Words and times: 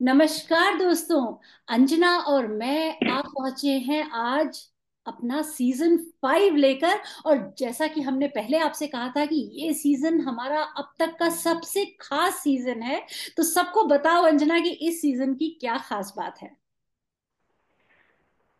नमस्कार 0.00 0.76
दोस्तों, 0.78 1.24
अंजना 1.68 2.10
और 2.18 2.46
मैं 2.48 3.08
आप 3.10 3.24
पहुँचे 3.26 3.72
हैं 3.78 4.02
आज 4.10 4.60
अपना 5.06 5.42
सीज़न 5.42 5.96
फाइव 6.22 6.54
लेकर। 6.56 7.00
और 7.26 7.42
जैसा 7.58 7.86
कि 7.86 8.00
हमने 8.00 8.28
पहले 8.28 8.58
आपसे 8.58 8.86
कहा 8.86 9.08
था 9.16 9.24
कि 9.26 9.40
ये 9.54 9.72
सीज़न 9.74 10.20
हमारा 10.20 10.62
अब 10.62 10.92
तक 10.98 11.16
का 11.18 11.28
सबसे 11.30 11.84
खास 12.00 12.38
सीज़न 12.42 12.82
है 12.82 13.02
तो 13.36 13.42
सबको 13.42 13.84
बताओ 13.84 14.22
अंजना 14.22 14.60
कि 14.60 14.70
इस 14.70 15.00
सीज़न 15.02 15.34
की 15.34 15.50
क्या 15.60 15.76
खास 15.80 16.14
बात 16.16 16.38
है? 16.42 16.50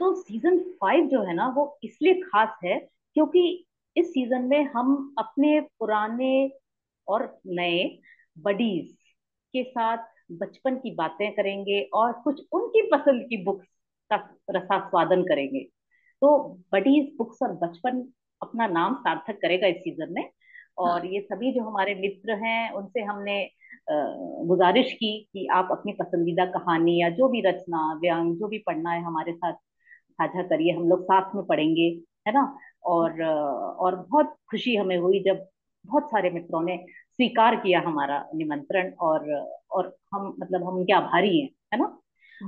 तो 0.00 0.14
सीज़न 0.14 0.58
फाइव 0.80 1.06
जो 1.06 1.22
है 1.22 1.34
ना, 1.34 1.48
वो 1.48 1.78
इसलिए 1.84 2.20
खास 2.20 2.56
है 2.64 2.78
क्योंकि 3.16 3.66
इस 3.96 4.10
सीज़न 4.10 4.44
में 4.44 4.70
हम 4.76 5.14
अपने 5.18 5.60
पुराने 5.60 6.50
और 7.08 7.38
नए 7.46 7.84
बडीज 8.38 8.96
के 9.54 9.64
साथ 9.64 10.08
बचपन 10.32 10.76
की 10.76 10.94
बातें 10.94 11.30
करेंगे 11.32 11.80
और 11.94 12.12
कुछ 12.12 12.42
उनकी 12.52 12.82
पसंद 12.82 13.22
की 13.22 13.44
बुक्स 13.44 13.66
का 14.10 14.16
रसास्वादन 14.50 15.22
करेंगे। 15.22 15.60
तो 16.22 16.38
बडीज 16.72 17.12
बुक्स 17.18 17.38
और 17.42 17.52
बचपन 17.52 18.08
अपना 18.42 18.66
नाम 18.66 18.94
सार्थक 18.94 19.38
करेगा 19.42 19.66
इस 19.66 19.76
सीज़न 19.76 20.12
में। 20.12 20.30
और 20.78 20.90
हाँ। 20.90 21.12
ये 21.12 21.20
सभी 21.20 21.52
जो 21.52 21.62
हमारे 21.64 21.94
मित्र 21.94 22.32
हैं 22.44 22.70
उनसे 22.72 23.02
हमने 23.02 23.50
गुजारिश 24.46 24.92
की 24.92 25.28
कि 25.32 25.46
आप 25.46 25.68
अपनी 25.70 25.92
पसंदीदा 25.92 26.44
कहानी 26.44 27.00
या 27.02 27.08
जो 27.10 27.28
भी 27.28 27.40
रचना 27.40 27.94
व्यंग 27.94 28.36
जो 28.36 28.48
भी 28.48 28.58
पढ़ना 28.58 28.90
है 28.90 29.02
हमारे 29.02 29.32
साथ 29.32 29.52
साझा 29.52 30.42
करिए 30.42 30.72
हम 30.72 30.88
लोग 30.88 31.02
साथ 31.04 31.34
में 31.34 31.44
पढ़ेंगे 31.44 31.88
है 32.28 32.32
ना? 32.32 32.58
और 32.84 33.22
और 33.22 33.96
बहुत 33.96 34.34
खुशी 34.50 34.76
हमें 34.76 34.96
हुई 34.98 35.20
जब 35.20 35.46
बहुत 35.86 36.06
सारे 36.10 36.30
मित्रों 36.30 36.62
ने 36.62 36.76
स्वीकार 37.20 37.56
किया 37.56 37.80
हमारा 37.80 38.28
निमंत्रण 38.34 38.90
और 38.90 39.30
और 39.70 39.96
हम 40.14 40.36
मतलब 40.40 40.62
हम 40.64 40.76
उनके 40.76 40.92
आभारी 40.92 41.40
हैं 41.40 41.50
है 41.74 41.78
ना? 41.78 41.98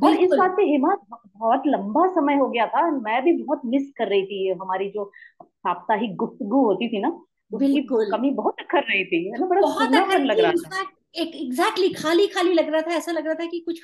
और 0.05 0.17
इस 0.17 0.31
बात 0.39 0.51
पे 0.51 0.63
हेमा 0.63 0.97
बहुत 1.37 1.63
लंबा 1.67 2.07
समय 2.07 2.35
हो 2.35 2.49
गया 2.49 2.67
था 2.67 2.91
मैं 2.91 3.23
भी 3.25 3.33
बहुत 3.43 3.61
मिस 3.65 3.93
कर 3.97 4.09
रही 4.09 4.23
थी 4.23 4.49
हमारी 4.49 4.89
जो 4.91 5.13
साप्ताहिक 5.43 6.17
गुफ्तगु 6.17 6.65
होती 6.65 6.89
थी 6.89 7.01
ना 7.01 7.11
बिल्कुल। 7.53 8.11
कमी 8.11 8.31
बहुत 8.31 8.55
अखर 8.61 8.79
रही 8.79 9.05
थी 9.05 9.25
है 9.29 9.41
ना? 9.41 9.47
बड़ा 9.47 9.61
बहुत 9.61 9.91
लग 10.21 10.41
रहा 10.41 10.53
था। 10.53 10.81
एक 11.15 11.37
एग्जैक्टली 11.37 11.89
exactly, 11.89 12.05
खाली 12.05 12.27
खाली 12.27 12.53
लग 12.53 12.69
रहा 12.69 12.81
था 12.81 12.91
ऐसा 12.91 13.13
लग 13.13 13.25
रहा 13.27 13.35
था 13.35 13.47
कि 13.47 13.61
कुछ 13.61 13.83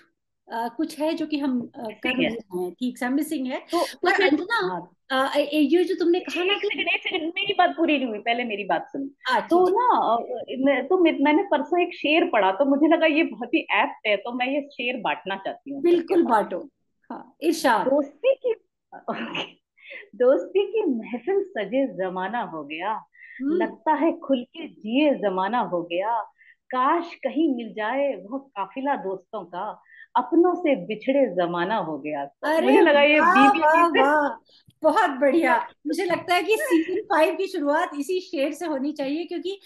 कुछ 0.50 0.98
है 1.00 1.12
जो 1.14 1.26
कि 1.26 1.38
हम 1.38 1.60
कर 1.76 2.16
रहे 2.16 2.26
हैं। 2.26 2.70
ठीक 2.72 3.02
है 3.02 3.08
मिसिंग 3.10 3.46
है। 3.46 3.58
तो 3.72 3.82
पर 4.04 4.22
अंजना 4.24 4.60
हाँ। 5.12 5.36
ये 5.36 5.82
जो 5.84 5.94
तुमने 5.94 6.20
कहा 6.20 6.44
ना 6.44 6.54
कि 6.56 7.18
मेरी 7.26 7.54
बात 7.58 7.74
पूरी 7.76 7.96
नहीं 7.98 8.08
हुई। 8.08 8.18
पहले 8.18 8.44
मेरी 8.44 8.64
बात 8.64 8.86
सुन। 8.88 9.06
तो 9.50 9.66
ना 9.70 10.82
तो 10.82 10.98
मैंने 10.98 11.42
परसों 11.50 11.80
एक 11.80 11.94
शेर 11.94 12.28
पढ़ा 12.32 12.50
तो 12.52 12.64
मुझे 12.64 12.88
लगा 12.88 13.06
ये 13.06 13.22
बहुत 13.24 13.54
ही 13.54 13.60
एप्ट 13.74 14.06
है 14.06 14.16
तो 14.16 14.32
मैं 14.32 14.46
ये 14.46 14.60
शेर 14.72 15.00
बांटना 15.00 15.36
चाहती 15.36 15.70
हूँ। 15.70 15.82
बिल्कुल 15.82 16.24
बांटो। 16.26 16.58
हाँ 17.10 17.22
इरशाद। 17.42 17.88
दोस्ती 17.88 18.34
की 18.36 18.54
दोस्ती 20.16 20.64
की 20.66 20.82
महफिल 20.86 21.42
सजे 21.48 21.86
जमाना 21.96 22.40
हो 22.52 22.62
गया। 22.64 22.92
हम्म। 23.40 23.56
लगता 23.56 23.92
है 23.94 24.12
खुल 24.18 24.42
के 24.46 24.66
जिए 24.68 25.14
जमाना 25.18 25.60
हो 25.72 25.82
गया। 25.82 26.18
काश 26.70 27.14
कहीं 27.24 27.48
मिल 27.56 27.72
जाए 27.74 28.08
वो 28.22 28.38
काफिला 28.38 28.94
दोस्तों 29.02 29.44
का। 29.44 29.70
अपनों 30.14 30.54
से 30.54 30.74
बिछड़े 30.86 31.26
जमाना 31.34 31.76
हो 31.76 31.98
गया 31.98 32.22
अरे 32.44 32.66
मुझे 32.66 32.80
लगा 32.80 33.02
ये 33.02 33.20
वाह, 33.20 34.28
बहुत 34.82 35.10
बढ़िया। 35.10 35.56
मुझे 35.86 36.04
लगता 36.04 36.34
है 36.34 36.42
कि 36.42 36.56
सीज़न 36.56 37.00
फाइव 37.12 37.34
की 37.36 37.46
शुरुआत 37.46 37.90
इसी 38.00 38.20
शेर 38.20 38.52
से 38.52 38.66
होनी 38.66 38.92
चाहिए 38.92 39.24
क्योंकि 39.24 39.58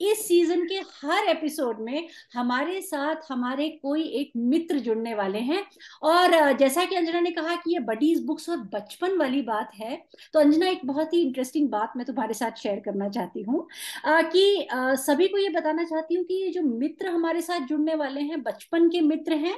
इस 0.00 0.26
सीज़न 0.28 0.64
के 0.66 0.74
हर 1.02 1.28
एपिसोड 1.28 1.80
में 1.80 2.08
हमारे 2.34 2.80
साथ 2.80 3.16
हमारे 3.30 3.68
कोई 3.82 4.02
एक 4.20 4.30
मित्र 4.36 4.78
जुड़ने 4.78 5.14
वाले 5.14 5.38
हैं। 5.38 5.62
और 6.02 6.52
जैसा 6.52 6.84
कि 6.84 6.96
अंजना 6.96 7.20
ने 7.20 7.30
कहा 7.30 7.54
कि 7.56 7.72
ये 7.72 7.78
बडीज 7.80 8.24
बुक्स 8.24 8.48
और 8.48 8.56
बचपन 8.74 9.16
वाली 9.18 9.42
बात 9.42 9.70
है 9.74 9.96
तो 10.34 10.40
अंजना 10.40 10.68
एक 10.68 10.80
बहुत 10.86 11.14
ही 11.14 11.20
इंटरेस्टिंग 11.22 11.68
बात 11.68 11.92
मैं 11.96 12.06
तुम्हारे 12.06 12.34
साथ 12.34 12.62
शेयर 12.62 12.80
करना 12.80 13.08
चाहती 13.08 13.42
हूँ 13.42 13.66
कि 14.06 14.68
सभी 15.04 15.28
को 15.28 15.38
ये 15.38 15.48
बताना 15.48 15.84
चाहती 15.84 16.14
हूँ 16.14 16.24
कि 16.24 16.34
ये 16.34 16.50
जो 16.50 16.62
मित्र 16.62 17.08
हमारे 17.08 17.40
साथ 17.40 17.66
जुड़ने 17.66 17.94
वाले 17.94 18.20
हैं 18.20 18.42
बचपन 18.42 18.88
के 18.88 19.00
मित्र 19.00 19.34
हैं 19.36 19.56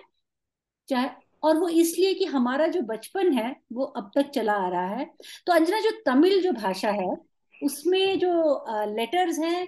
चाहे 0.89 1.09
और 1.43 1.57
वो 1.57 1.69
इसलिए 1.69 2.15
कि 2.15 2.25
हमारा 2.25 2.67
जो 2.67 2.81
बचपन 2.85 3.33
है 3.33 3.55
वो 3.73 3.85
अब 3.97 4.11
तक 4.15 4.31
चला 4.31 4.53
आ 4.55 4.69
रहा 4.69 4.87
है 4.89 5.11
तो 5.47 5.53
अंजना 5.53 5.81
जो 5.81 5.91
तमिल 6.07 6.41
जो 6.43 6.53
भाषा 6.53 6.91
है 6.93 7.09
उसमें 7.55 8.19
जो 8.19 8.65
लेटर्स 8.89 9.39
हैं 9.39 9.67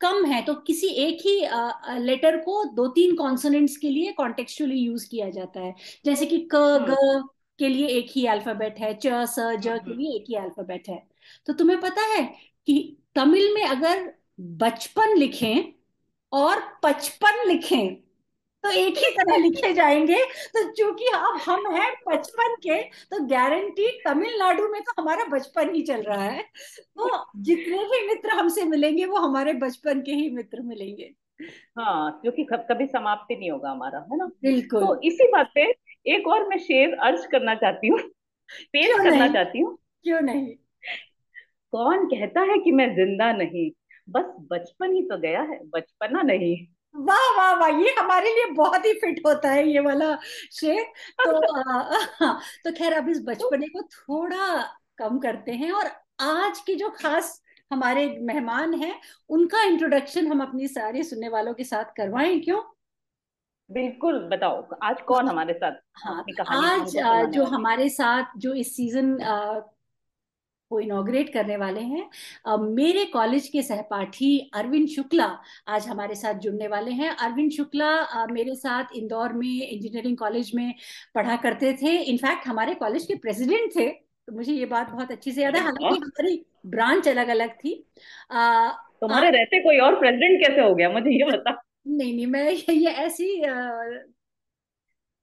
कम 0.00 0.24
है 0.24 0.40
तो 0.42 0.54
किसी 0.66 0.88
एक 1.04 1.18
ही 1.26 1.36
लेटर 2.00 2.36
को 2.36 2.64
दो 2.74 2.86
तीन 2.88 3.14
कॉन्सोनेंट्स 3.16 3.76
के 3.76 3.90
लिए 3.90 4.12
कॉन्टेक्चुअली 4.12 4.76
यूज़ 4.76 5.08
किया 5.10 5.28
जाता 5.30 5.60
है 5.60 5.74
जैसे 6.04 6.26
कि 6.26 6.38
क 6.52 6.56
ग 6.80 6.90
हम्म। 6.90 7.28
के 7.58 7.68
लिए 7.68 7.86
एक 7.88 8.06
ही 8.10 8.26
अल्फ़ाबेट 8.26 8.78
है 8.78 8.92
च 8.94 9.24
स 9.28 9.38
ज 9.56 9.64
के 9.64 9.70
हम्म। 9.70 9.98
लिए 9.98 10.16
एक 10.16 10.24
ही 10.28 10.36
अल्फ़ाबेट 10.36 10.88
है 10.88 11.02
तो 11.46 11.52
तुम्हें 11.52 11.80
पता 11.80 12.02
है 12.06 12.22
कि 12.68 12.76
तमिल 13.14 13.52
में 13.54 13.62
अगर 13.64 14.12
बचपन 14.58 15.16
लिखें 15.18 15.72
और 16.32 16.60
पचपन 16.82 17.46
लिखें 17.48 18.09
तो 18.64 18.70
एक 18.70 18.98
ही 18.98 19.10
तरह 19.10 19.36
लिखे 19.36 19.72
जाएँगे। 19.72 20.24
तो 20.54 20.62
चूँकि 20.72 21.06
अब 21.06 21.38
हम 21.46 21.70
हैं 21.74 21.90
बचपन 22.08 22.54
के 22.56 22.82
तो 22.82 23.24
गारंटी 23.26 23.90
तमिलनाडु 24.04 24.68
में 24.68 24.80
तो 24.82 24.92
हमारा 25.02 25.24
बचपन 25.24 25.74
ही 25.74 25.82
चल 25.82 26.02
रहा 26.02 26.24
है। 26.24 26.42
तो 26.42 27.24
जितने 27.42 27.84
भी 27.84 28.06
मित्र 28.06 28.30
हमसे 28.30 28.64
मिलेंगे 28.64 29.04
वो 29.04 29.18
हमारे 29.18 29.52
बचपन 29.52 30.00
के 30.00 30.12
ही 30.12 30.28
मित्र 30.30 30.62
मिलेंगे। 30.62 31.10
हाँ 31.78 32.18
क्योंकि 32.22 32.46
कभी 32.52 32.86
समाप्ति 32.86 33.36
नहीं 33.36 33.50
होगा 33.50 33.70
हमारा 33.70 33.98
है 34.12 34.16
ना? 34.18 34.24
बिल्कुल। 34.42 34.80
तो 34.80 35.00
इसी 35.00 35.28
बात 35.32 35.50
पे 35.54 35.62
एक 36.06 36.26
और 36.28 36.48
मैं 36.48 36.58
शेर 36.58 36.94
अर्ज़ 37.02 37.26
करना 37.26 37.54
चाहती 37.54 37.88
हूँ 37.88 37.98
पेश 38.72 38.96
करना 38.98 39.28
चाहती 39.28 39.60
हूँ। 39.60 39.76
क्यों 40.04 40.20
नहीं? 40.20 40.54
कौन 41.72 42.06
कहता 42.06 42.40
है 42.40 42.58
कि 42.58 42.72
मैं 42.72 42.88
ज़िंदा 42.94 43.32
नहीं? 43.32 43.70
बस 44.08 44.24
बचपन 44.52 44.94
ही 44.94 45.02
तो 45.02 45.18
गया 45.18 45.40
है 45.42 45.58
बचपना 45.64 46.22
नहीं। 46.22 46.56
वाह 46.94 47.30
वाह 47.36 47.52
वाह 47.54 47.68
ये 47.68 47.94
हमारे 47.98 48.30
लिए 48.34 48.50
बहुत 48.54 48.84
ही 48.86 48.92
फिट 48.94 49.20
होता 49.26 49.50
है 49.50 49.68
ये 49.68 49.80
वाला 49.80 50.14
शेर 50.52 50.82
तो 51.18 51.32
आ, 52.24 52.32
तो 52.64 52.72
खैर 52.72 52.92
अब 52.92 53.08
इस 53.08 53.22
बचपने 53.24 53.68
को 53.68 53.82
थोड़ा 53.82 54.62
कम 54.98 55.18
करते 55.18 55.52
हैं 55.52 55.72
और 55.72 55.90
आज 56.20 56.60
की 56.60 56.74
जो 56.74 56.90
खास 56.90 57.42
हमारे 57.72 58.06
मेहमान 58.20 58.74
हैं 58.74 59.00
उनका 59.30 59.62
इंट्रोडक्शन 59.62 60.26
हम 60.26 60.42
अपनी 60.42 60.68
सारे 60.68 61.02
सुनने 61.02 61.28
वालों 61.28 61.54
के 61.54 61.64
साथ 61.64 61.84
करवाएँ 61.96 62.40
क्यों? 62.40 62.60
बिल्कुल 63.70 64.18
बताओ 64.28 64.68
आज 64.82 65.00
कौन 65.00 65.28
हमारे 65.28 65.52
साथ 65.54 65.72
हाँ 65.96 66.24
आज 66.70 66.96
जो 67.34 67.44
हमारे 67.44 67.88
साथ 67.88 68.24
जो 68.36 68.54
इस 68.54 68.76
सीज़न 68.76 69.16
को 70.70 70.80
इनोग्रेट 70.80 71.32
करने 71.32 71.56
वाले 71.56 71.80
हैं। 71.80 72.08
uh, 72.48 72.60
मेरे 72.60 73.04
कॉलेज 73.04 73.48
के 73.48 73.62
सहपाठी 73.62 74.50
अरविंद 74.54 74.88
शुक्ला 74.88 75.38
आज 75.68 75.88
हमारे 75.88 76.14
साथ 76.14 76.34
जुड़ने 76.34 76.68
वाले 76.68 76.90
हैं। 76.90 77.10
अरविंद 77.10 77.50
शुक्ला 77.50 77.90
uh, 78.08 78.30
मेरे 78.30 78.54
साथ 78.54 78.84
इंदौर 78.94 79.32
में 79.32 79.48
इंजीनियरिंग 79.48 80.16
कॉलेज 80.16 80.52
में 80.54 80.74
पढ़ा 81.14 81.36
करते 81.36 81.72
थे। 81.72 81.96
इनफैक्ट 82.02 82.46
हमारे 82.46 82.74
कॉलेज 82.74 83.06
के 83.06 83.14
प्रेसिडेंट 83.14 83.76
थे। 83.76 83.88
तो 83.90 84.32
मुझे 84.32 84.52
ये 84.52 84.66
बात 84.66 84.90
बहुत 84.90 85.10
अच्छी 85.10 85.32
से 85.32 85.42
याद 85.42 85.56
है। 85.56 85.62
हालाँकि 85.62 85.98
हमारी 85.98 86.44
ब्रांच 86.66 87.08
अलग 87.08 87.28
अलग 87.28 87.50
थी 87.50 87.74
तुम्हारे 89.00 89.30
रहते 89.30 89.60
कोई 89.60 89.78
और 89.78 89.98
प्रेसिडेंट 89.98 90.40
कैसे 90.40 90.60
हो 90.60 90.74
गया? 90.74 90.90
मुझे 90.90 91.10
ये 91.10 91.30
बता। 91.32 91.62
नहीं 91.86 92.14
नहीं 92.14 92.26
मैं 92.26 92.50
ये 92.70 92.90
ऐसी 92.90 93.42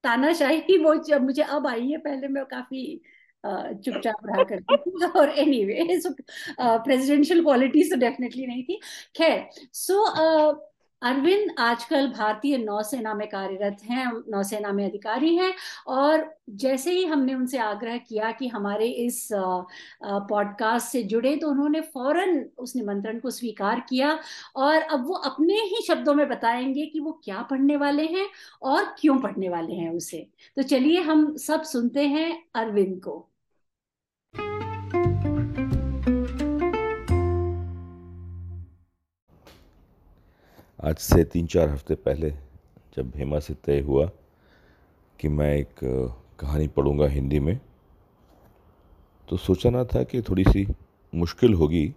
तानाशाही 0.03 0.77
वो 0.83 1.19
मुझे 1.19 1.41
अब 1.43 1.67
आई 1.67 1.89
है। 1.91 1.97
पहले 1.97 2.27
मैं 2.27 2.45
काफ़ी 2.45 3.01
चुपचाप 3.85 4.27
रहा 4.27 4.43
करती 4.43 4.77
थी। 4.77 5.05
और 5.15 5.29
एनी 5.29 5.63
वे 5.65 5.99
प्रेसिडेंशियल 6.61 7.43
क्वालिटीज 7.43 7.91
तो 7.91 7.99
डेफिनेटली 7.99 8.47
नहीं 8.47 8.63
थी। 8.63 8.79
खैर 9.15 9.47
सो 9.73 10.03
अरविंद 11.01 11.49
आजकल 11.59 12.07
भारतीय 12.07 12.57
नौसेना 12.57 13.13
में 13.13 13.27
कार्यरत 13.29 13.77
हैं, 13.83 14.05
नौसेना 14.29 14.71
में 14.71 14.83
अधिकारी 14.85 15.35
हैं 15.35 15.53
और 15.87 16.35
जैसे 16.49 16.91
ही 16.91 17.03
हमने 17.05 17.33
उनसे 17.33 17.57
आग्रह 17.57 17.97
किया 17.97 18.31
कि 18.31 18.47
हमारे 18.47 18.85
इस 18.85 19.29
पॉडकास्ट 20.03 20.87
से 20.87 21.03
जुड़े 21.03 21.35
तो 21.35 21.49
उन्होंने 21.49 21.81
फ़ौरन 21.81 22.45
उस 22.57 22.75
निमंत्रण 22.75 23.19
को 23.19 23.29
स्वीकार 23.31 23.79
किया 23.79 24.19
और 24.55 24.81
अब 24.81 25.07
वो 25.07 25.13
अपने 25.13 25.53
ही 25.53 25.83
शब्दों 25.87 26.13
में 26.13 26.27
बताएँगे 26.29 26.85
कि 26.85 26.99
वो 26.99 27.11
क्या 27.23 27.41
पढ़ने 27.41 27.77
वाले 27.77 28.05
हैं 28.07 28.27
और 28.61 28.83
क्यों 28.99 29.19
पढ़ने 29.19 29.49
वाले 29.49 29.73
हैं 29.73 29.89
उसे। 29.91 30.27
तो 30.55 30.63
चलिए 30.63 31.01
हम 31.01 31.35
सब 31.37 31.63
सुनते 31.63 32.07
हैं 32.07 32.43
अरविंद 32.55 33.01
को। 33.03 33.26
आज 40.79 40.97
से 40.97 41.23
तीन 41.23 41.45
चार 41.47 41.69
हफ़्ते 41.69 41.95
पहले 41.95 42.29
जब 42.97 43.11
हेमा 43.15 43.39
से 43.39 43.53
तय 43.65 43.79
हुआ 43.81 44.05
कि 45.19 45.27
मैं 45.27 45.49
एक 45.55 45.79
कहानी 46.39 46.67
पढ़ूँगा 46.67 47.07
हिंदी 47.07 47.39
में 47.39 47.59
तो 49.29 49.37
सोचा 49.37 49.69
ना 49.69 49.83
था 49.83 50.03
कि 50.03 50.21
थोड़ी 50.21 50.43
सी 50.43 50.65
मुश्किल 51.13 51.53
होगी। 51.53 51.93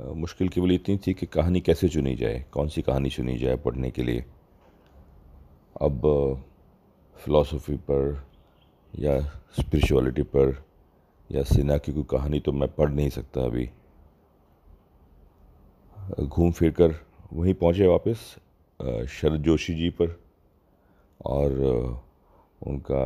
मुश्किल 0.00 0.48
केवल 0.48 0.72
इतनी 0.72 0.96
थी 0.96 1.14
कि 1.14 1.26
कहानी 1.26 1.60
कैसे 1.60 1.88
चुनी 1.88 2.14
जाए, 2.16 2.44
कौन 2.52 2.68
सी 2.68 2.82
कहानी 2.82 3.10
चुनी 3.10 3.36
जाए 3.38 3.56
पढ़ने 3.56 3.90
के 3.90 4.02
लिए। 4.02 4.24
अब 5.80 6.00
फ़िलासफ़ी 7.16 7.76
पर 7.90 8.26
या 8.92 9.18
स्पिरिचुअलिटी 9.60 10.22
पर 10.22 10.54
या 11.30 11.42
सिन्हा 11.42 11.76
की 11.78 11.92
कोई 11.92 12.04
कहानी 12.10 12.40
तो 12.40 12.52
मैं 12.52 12.68
पढ़ 12.74 12.90
नहीं 12.90 13.10
सकता 13.10 13.44
अभी। 13.44 13.68
घूम 16.20 16.52
फिर 16.52 16.70
कर 16.70 16.96
वहीं 17.30 17.54
पहुँचे 17.54 17.86
वापस 17.86 18.18
शरद 19.10 19.42
जोशी 19.42 19.74
जी 19.74 19.88
पर, 19.90 20.18
और 21.20 21.50
उनका 22.62 23.02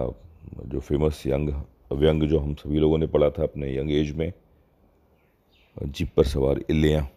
जो 0.65 0.81
फ़ेमस 0.81 1.23
यंग 1.27 1.49
व्यंग 1.93 2.23
जो 2.29 2.39
हम 2.39 2.55
सभी 2.55 2.79
लोगों 2.79 2.99
ने 2.99 3.07
पढ़ा 3.07 3.31
था 3.31 3.43
अपने 3.43 3.77
यंग 3.77 3.91
एज 3.93 4.11
में, 4.17 4.33
जीप 5.77 6.13
पर 6.17 6.25
सवार 6.25 6.61
इल्लियाँ। 6.71 7.09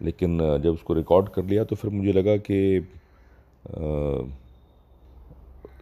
लेकिन 0.00 0.38
जब 0.58 0.70
उसको 0.70 0.94
रिकॉर्ड 0.94 1.28
कर 1.28 1.44
लिया 1.44 1.64
तो 1.64 1.76
फिर 1.76 1.90
मुझे 1.90 2.12
लगा 2.12 2.36
कि 2.36 2.88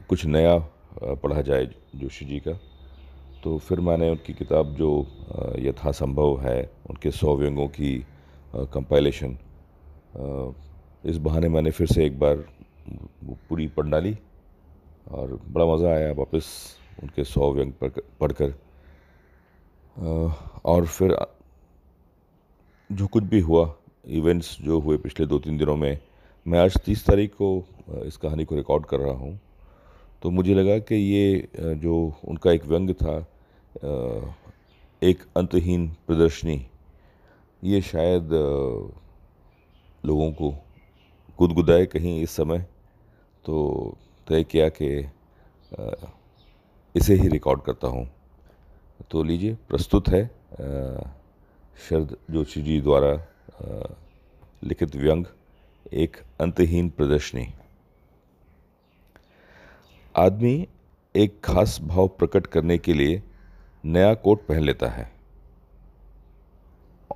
कुछ 0.08 0.24
नया 0.26 0.56
पढ़ा 1.22 1.40
जाए 1.42 1.66
जोशी 1.96 2.24
जी 2.26 2.38
का। 2.40 2.52
तो 3.42 3.56
फिर 3.58 3.80
मैंने 3.80 4.10
उनकी 4.10 4.32
किताब 4.34 4.74
जो 4.74 4.90
यथासंभव 5.58 6.40
है, 6.40 6.70
उनके 6.90 7.10
सौ 7.10 7.36
व्यंगों 7.36 7.66
की 7.68 7.96
कंपाइलेशन 8.54 9.38
इस 10.14 11.16
बहाने 11.18 11.48
मैंने 11.48 11.70
फिर 11.70 11.86
से 11.86 12.04
एक 12.06 12.18
बार 12.18 12.44
वो 13.24 13.36
पूरी 13.48 13.66
पढ़ 13.68 13.86
डाली 13.90 14.16
और 15.10 15.38
बड़ा 15.48 15.66
मज़ा 15.66 15.90
आया 15.90 16.12
वापस 16.12 16.46
उनके 17.02 17.24
सौ 17.24 17.52
व्यंग 17.52 17.72
पढ़कर। 18.20 18.54
और 20.64 20.86
फिर 20.86 21.16
जो 22.90 23.06
कुछ 23.06 23.24
भी 23.24 23.40
हुआ 23.40 23.74
इवेंट्स 24.10 24.56
जो 24.62 24.78
हुए 24.80 24.96
पिछले 24.98 25.26
दो 25.26 25.38
तीन 25.38 25.58
दिनों 25.58 25.76
में, 25.76 25.98
मैं 26.46 26.58
आज 26.58 26.76
तीस 26.84 27.04
तारीख 27.06 27.34
को 27.34 27.64
इस 28.04 28.16
कहानी 28.16 28.44
को 28.44 28.56
रिकॉर्ड 28.56 28.86
कर 28.86 29.00
रहा 29.00 29.14
हूँ। 29.14 29.38
तो 30.22 30.30
मुझे 30.30 30.54
लगा 30.54 30.78
कि 30.78 30.94
ये 30.94 31.74
जो 31.76 31.94
उनका 32.24 32.52
एक 32.52 32.66
व्यंग 32.66 32.90
था 32.94 33.16
एक 35.02 35.22
अंतहीन 35.36 35.88
प्रदर्शनी, 36.06 36.66
ये 37.62 37.80
शायद 37.82 38.28
लोगों 40.04 40.30
को 40.32 40.50
गुदगुदाए 41.38 41.86
कहीं 41.86 42.20
इस 42.22 42.30
समय 42.30 42.58
तो 43.44 43.96
तय 44.26 44.44
किया 44.44 44.68
कि 44.70 44.88
इसे 46.94 47.14
ही 47.14 47.28
रिकॉर्ड 47.28 47.62
करता 47.62 47.88
हूँ। 47.88 48.08
तो 49.10 49.22
लीजिए, 49.22 49.54
प्रस्तुत 49.68 50.08
है 50.08 50.26
शरद 51.78 52.16
जोशी 52.30 52.62
जी 52.62 52.80
द्वारा 52.80 53.12
लिखित 54.62 54.96
व्यंग, 54.96 55.24
एक 55.92 56.16
अंतहीन 56.40 56.88
प्रदर्शनी। 56.90 57.46
आदमी 60.14 60.68
एक 61.14 61.40
खास 61.44 61.78
भाव 61.82 62.08
प्रकट 62.08 62.46
करने 62.46 62.78
के 62.78 62.92
लिए 62.94 63.22
नया 63.84 64.14
कोट 64.16 64.46
पहन 64.46 64.62
लेता 64.62 64.88
है। 64.88 65.10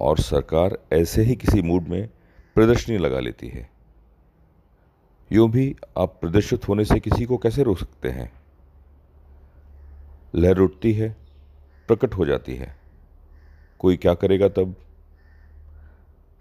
और 0.00 0.18
सरकार 0.20 0.78
ऐसे 0.92 1.22
ही 1.22 1.36
किसी 1.36 1.62
मूड 1.62 1.88
में 1.88 2.08
प्रदर्शनी 2.56 2.98
लगा 2.98 3.20
लेती 3.20 3.48
है। 3.48 3.70
यूँ 5.32 5.50
भी 5.50 5.76
आप 5.98 6.18
प्रदर्शित 6.20 6.68
होने 6.68 6.84
से 6.84 7.00
किसी 7.00 7.24
को 7.24 7.36
कैसे 7.36 7.62
रोक 7.62 7.78
सकते 7.78 8.08
हैं? 8.08 8.32
लहर 10.34 10.58
उठती 10.58 10.92
है, 10.92 11.16
प्रकट 11.88 12.14
हो 12.14 12.26
जाती 12.26 12.54
है। 12.54 12.76
कोई 13.78 13.96
क्या 13.96 14.14
करेगा 14.14 14.48
तब? 14.48 14.74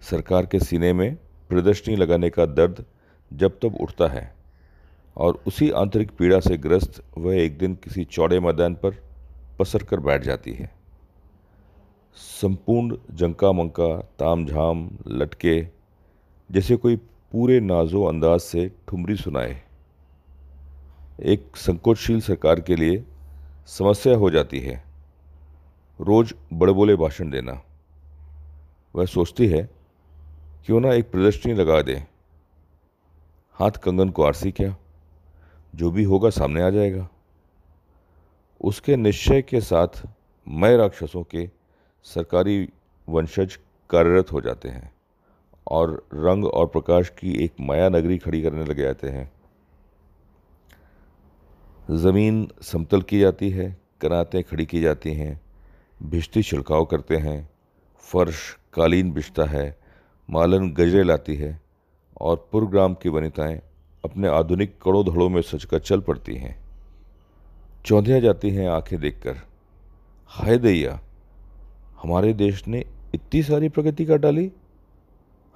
सरकार 0.00 0.46
के 0.46 0.60
सीने 0.60 0.92
में 0.92 1.16
प्रदर्शनी 1.48 1.96
लगाने 1.96 2.30
का 2.30 2.46
दर्द 2.46 2.84
जब 3.32 3.58
तब 3.62 3.76
उठता 3.80 4.06
है 4.06 4.34
और 5.16 5.42
उसी 5.46 5.70
आंतरिक 5.70 6.10
पीड़ा 6.10 6.40
से 6.40 6.56
ग्रस्त 6.56 7.04
वह 7.18 7.36
एक 7.36 7.58
दिन 7.58 7.74
किसी 7.74 8.04
चौड़े 8.04 8.40
मैदान 8.40 8.74
पर 8.74 9.02
पसर 9.58 9.82
कर 9.82 10.00
बैठ 10.00 10.22
जाती 10.22 10.52
है। 10.52 10.74
संपूर्ण 12.14 12.96
जंका 13.10 13.52
मंका 13.52 14.00
ताम 14.18 14.46
झाम 14.46 14.98
लटके 15.08 15.75
जैसे 16.50 16.76
कोई 16.76 16.96
पूरे 17.32 17.60
नाजो 17.60 18.04
अंदाज 18.04 18.40
से 18.40 18.72
ठुमरी 18.88 19.16
सुनाए। 19.16 19.62
एक 21.22 21.56
संकोचशील 21.56 22.20
सरकार 22.20 22.60
के 22.60 22.76
लिए 22.76 23.04
समस्या 23.66 24.16
हो 24.16 24.30
जाती 24.30 24.60
है। 24.60 24.84
रोज 26.00 26.34
बड़े 26.52 26.72
बोले 26.72 26.96
भाषण 26.96 27.30
देना। 27.30 27.62
वह 28.94 29.06
सोचती 29.06 29.46
है, 29.46 29.70
क्यों 30.66 30.80
ना 30.80 30.92
एक 30.92 31.10
प्रदर्शनी 31.10 31.54
लगा 31.54 31.82
दे? 31.82 32.04
हाथ 33.52 33.70
कंगन 33.70 34.10
को 34.10 34.22
आरसी 34.22 34.52
क्या? 34.52 34.76
जो 35.74 35.90
भी 35.90 36.04
होगा 36.04 36.30
सामने 36.30 36.62
आ 36.62 36.70
जाएगा। 36.70 37.08
उसके 38.60 38.96
निश्चय 38.96 39.42
के 39.42 39.60
साथ 39.60 40.08
मय 40.48 40.76
राक्षसों 40.76 41.22
के 41.22 41.50
सरकारी 42.02 42.68
वंशज 43.08 43.58
कार्यरत 43.90 44.32
हो 44.32 44.40
जाते 44.40 44.68
हैं। 44.68 44.95
और 45.68 46.08
रंग 46.14 46.44
और 46.44 46.66
प्रकाश 46.66 47.08
की 47.08 47.44
एक 47.44 47.52
माया 47.60 47.88
नगरी 47.88 48.18
खड़ी 48.18 48.42
करने 48.42 48.64
लग 48.64 48.80
जाते 48.80 49.08
हैं। 49.08 49.32
ज़मीन 51.96 52.50
समतल 52.62 53.02
की 53.02 53.20
जाती 53.20 53.50
है, 53.50 53.76
कनातें 54.00 54.44
खड़ी 54.44 54.66
की 54.66 54.80
जाती 54.80 55.14
हैं, 55.14 55.40
भिश्ती 56.02 56.42
छिड़काव 56.42 56.84
करते 56.84 57.16
हैं, 57.16 57.50
फर्श 57.98 58.58
कालीन 58.74 59.12
बिछता 59.12 59.44
है, 59.44 59.78
मालन 60.30 60.72
गजरे 60.72 61.02
लाती 61.02 61.36
है 61.36 61.60
और 62.20 62.48
पुरग्राम 62.52 62.94
की 62.94 63.08
वनिताएँ 63.08 63.62
अपने 64.04 64.28
आधुनिक 64.28 64.78
कड़ों 64.82 65.06
धड़ों 65.06 65.28
में 65.28 65.42
सचकर 65.42 65.78
चल 65.78 66.00
पड़ती 66.00 66.36
हैं। 66.36 66.64
चौंधिया 67.86 68.20
जाती 68.20 68.50
हैं 68.50 68.68
आँखें 68.68 69.00
देखकर। 69.00 69.36
हाय 70.26 70.58
दैया, 70.58 71.00
हमारे 72.02 72.32
देश 72.32 72.68
ने 72.68 72.84
इतनी 73.14 73.42
सारी 73.42 73.68
प्रगति 73.68 74.04
कर 74.04 74.18
डाली? 74.18 74.52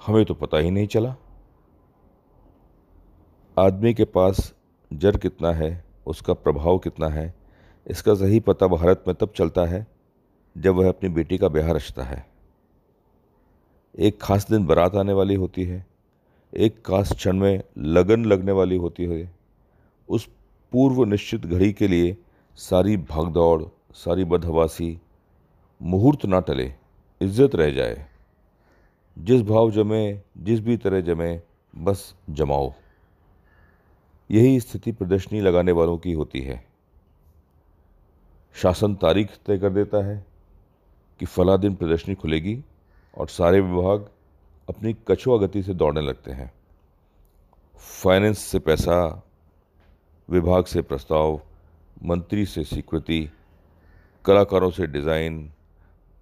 हमें 0.01 0.25
तो 0.25 0.35
पता 0.35 0.59
ही 0.59 0.71
नहीं 0.71 0.87
चला। 0.87 1.15
आदमी 3.57 3.93
के 3.95 4.05
पास 4.07 4.53
जर 4.91 5.17
कितना 5.17 5.53
है, 5.53 5.85
उसका 6.07 6.33
प्रभाव 6.35 6.79
कितना 6.79 7.09
है, 7.09 7.35
इसका 7.87 8.15
सही 8.15 8.41
पता 8.41 8.67
भारत 8.67 9.05
में 9.09 9.15
तब 9.17 9.33
चलता 9.37 9.65
है, 9.67 9.87
जब 10.57 10.75
वह 10.75 10.89
अपनी 10.89 11.09
बेटी 11.09 11.39
का 11.39 11.49
ब्याह 11.49 11.71
रचता 11.73 12.03
है। 12.03 12.25
एक 13.99 14.21
खास 14.23 14.51
दिन 14.51 14.67
बारात 14.67 14.95
आने 14.95 15.13
वाली 15.13 15.35
होती 15.35 15.65
है, 15.65 15.85
एक 16.53 16.83
खास 16.87 17.13
क्षण 17.13 17.37
में 17.37 17.63
लगन 17.79 18.25
लगने 18.25 18.53
वाली 18.53 18.77
होती 18.77 19.05
है। 19.05 19.31
उस 20.09 20.29
पूर्व 20.73 21.05
निश्चित 21.05 21.47
घड़ी 21.47 21.73
के 21.73 21.89
लिए 21.89 22.17
सारी 22.59 22.97
भागदौड़, 22.97 23.63
सारी 23.95 24.25
बदहवासी, 24.25 24.99
मुहूर्त 25.81 26.27
ना 26.27 26.41
टले, 26.41 26.73
इज़्ज़त 27.21 27.55
रह 27.55 27.71
जाए। 27.71 28.07
जिस 29.21 29.43
भाव 29.43 29.71
जमे, 29.71 30.21
जिस 30.39 30.61
भी 30.61 30.77
तरह 30.77 31.01
जमे, 31.01 31.41
बस 31.77 32.15
जमाओ। 32.31 32.73
यही 34.31 34.61
स्थिति 34.61 34.93
प्रदर्शनी 34.93 35.41
लगाने 35.41 35.73
वालों 35.73 35.99
की 35.99 36.13
होती 36.13 36.41
है। 36.41 36.65
शासन 38.55 38.95
तारीख 38.95 39.31
तय 39.47 39.59
कर 39.59 39.71
देता 39.71 40.05
है 40.05 40.27
कि 41.21 41.27
फला 41.27 41.57
दिन 41.57 41.75
प्रदर्शनी 41.75 42.15
खुलेगी 42.15 42.65
और 43.15 43.29
सारे 43.29 43.61
विभाग 43.61 44.09
अपनी 44.69 44.97
कछुआ 45.09 45.39
गति 45.39 45.63
से 45.63 45.75
दौड़ने 45.75 46.01
लगते 46.01 46.31
हैं। 46.31 46.53
फाइनेंस 47.77 48.39
से 48.39 48.59
पैसा, 48.59 49.23
विभाग 50.31 50.65
से 50.65 50.83
प्रस्ताव, 50.83 51.41
मंत्री 52.05 52.47
से 52.47 52.65
स्वीकृति, 52.65 53.31
कलाकारों 54.25 54.71
से 54.71 54.87
डिज़ाइन, 54.87 55.53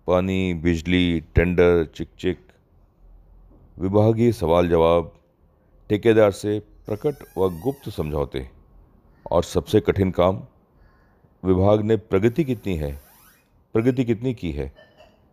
पानी, 0.07 0.55
बिजली, 0.55 1.21
टेंडर 1.21 1.85
चिक 1.85 2.09
चिक 2.19 2.48
विभागीय 3.79 4.33
सवाल 4.33 4.69
जवाब 4.69 5.13
ठेकेदार 5.91 6.31
से 6.31 6.59
प्रकट 6.61 7.15
व 7.39 7.61
गुप्त 7.61 7.91
समझौते। 7.91 8.51
और 9.31 9.45
सबसे 9.45 9.81
कठिन 9.81 10.11
काम, 10.11 10.43
विभाग 11.45 11.83
ने 11.83 11.97
प्रगति 11.97 12.45
कितनी 12.45 12.77
है, 12.77 13.01
प्रगति 13.73 14.05
कितनी 14.05 14.35
की 14.35 14.53
है, 14.53 14.73